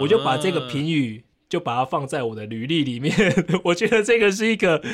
[0.00, 3.14] 我就把这个啊评语就把它放在我的履历里面，
[3.64, 4.84] 我觉得这个是一个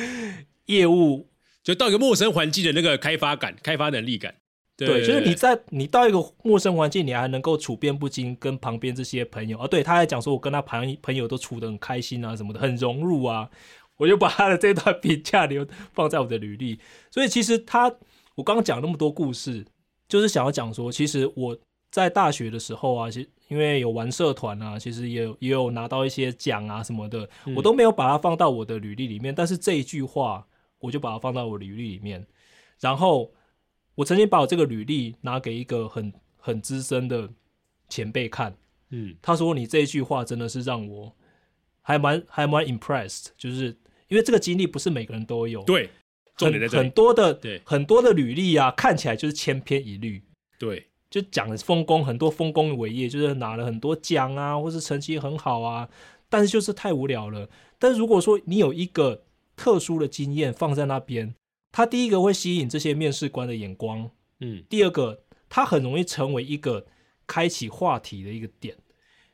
[0.67, 1.27] 业务，
[1.63, 4.35] 就到一个陌生环境的那个开发感、开发能力感。
[4.77, 13.49] 对，对，就是你在你到一个陌生环境，你还能够处变不惊，跟旁边这些朋友，啊，对，他还讲说我跟他朋朋友都处得很开心啊，什么的，很融入啊，
[13.97, 16.79] 我就把他的这段评价留放在我的履历。
[17.09, 17.89] 所以其实他，
[18.35, 19.65] 我刚刚讲那么多故事，
[20.09, 21.57] 就是想要讲说，其实我
[21.89, 30.45] 在大学的时候啊，其实因为有玩社团啊，其实也有也有拿到一些奖啊什么的，我都没有把它放到我的履历里面，但是这一句话，
[30.79, 32.27] 我就把它放到我履历里面。
[32.81, 33.31] 然后
[33.95, 37.29] 我曾经把我这个履历拿给一个很很资深的
[37.89, 38.55] 前辈看，
[38.89, 41.15] 嗯，他说你这一句话真的是让我
[41.81, 43.67] 还蛮还蛮 impressed，就是
[44.07, 45.89] 因为这个经历不是每个人都有，对，
[46.35, 46.91] 重点在很很。
[46.91, 50.21] 多的对很多的履历啊，看起来就是千篇一律。
[50.57, 55.89] 对，就讲的丰功，很多丰功伟业，就是拿了很多奖啊，或是成绩很好啊，
[56.29, 57.49] 但是就是太无聊了。
[57.77, 59.23] 但是如果说你有一个
[59.55, 61.35] 特殊的经验放在那边，
[61.75, 64.09] 它第一个会吸引这些面试官的眼光，
[64.39, 66.85] 嗯，第二个他很容易成为一个
[67.27, 68.77] 开启话题的一个点。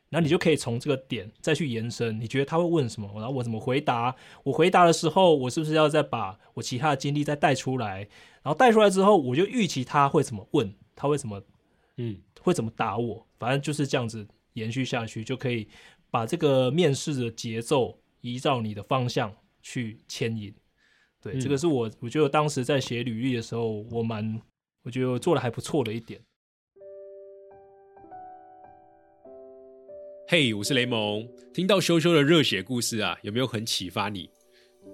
[0.08, 4.16] 然后你就可以从这个点再去延伸，你觉得他会问什么，然后我怎么回答？
[4.42, 8.00] 我回答的时候，我是不是要再把我其他的经历再带出来？
[8.42, 11.40] 然后带出来之后，我就预期他会怎么问，他会怎么
[11.98, 15.68] 嗯，会怎么打我，反正就是这样子延续下去，就可以
[16.10, 19.32] 把这个面试的节奏依照你的方向
[19.62, 20.52] 去牵引。
[21.22, 24.40] 对，嗯这个是我我觉得当时在写履历的时候，我蛮
[24.82, 26.20] 我觉得我做的还不错的一点。
[30.26, 31.28] 嘿，我是雷蒙。
[31.54, 34.28] 听到羞羞的热血故事啊，有没有很启发你？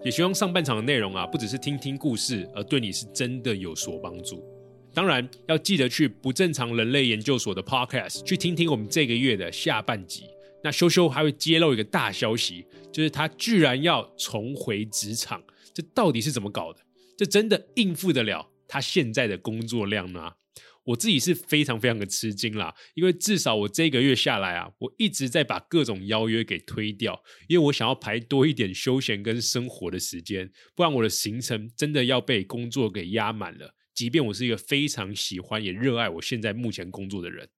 [0.05, 4.45] 也希望上半场的内容啊，不只是听听故事，而对你是真的有所帮助。
[4.93, 10.25] 当然，要记得去不正常人类研究所的 Podcast 去听听我们这个月的下半集。
[10.63, 15.41] 那羞羞还会揭露一个大消息，就是他居然要重回职场，
[15.79, 16.81] 这到底是怎么搞的？
[17.17, 20.35] 这真的应付得了他现在的工作量吗？
[20.87, 33.77] 我自己是非常非常的吃惊啦，因为至少我这个月下来啊，我一直在把各种邀约给推掉，因为我想要排多一点休闲跟生活的时间，不然我的行程真的要被工作给压满了。
[33.95, 37.49] 即便我是一个非常喜欢也热爱我现在目前工作的人，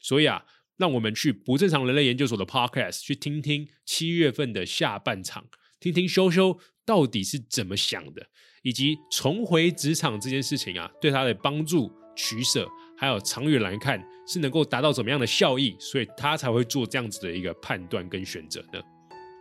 [0.00, 0.44] 所以啊，
[0.76, 5.48] 让我们去不正常人类研究所的 Podcast 去听听七月份的下半场，
[5.80, 8.26] 听听修修到底是怎么想的，
[8.62, 18.80] 以及重回职场这件事情啊，对他的帮助、取舍，还有长远来看是能够达到怎么样的效益，所以他才会做这样子的一个判断跟选择呢？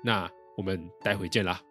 [0.04, 1.62] 那我们待会见啦。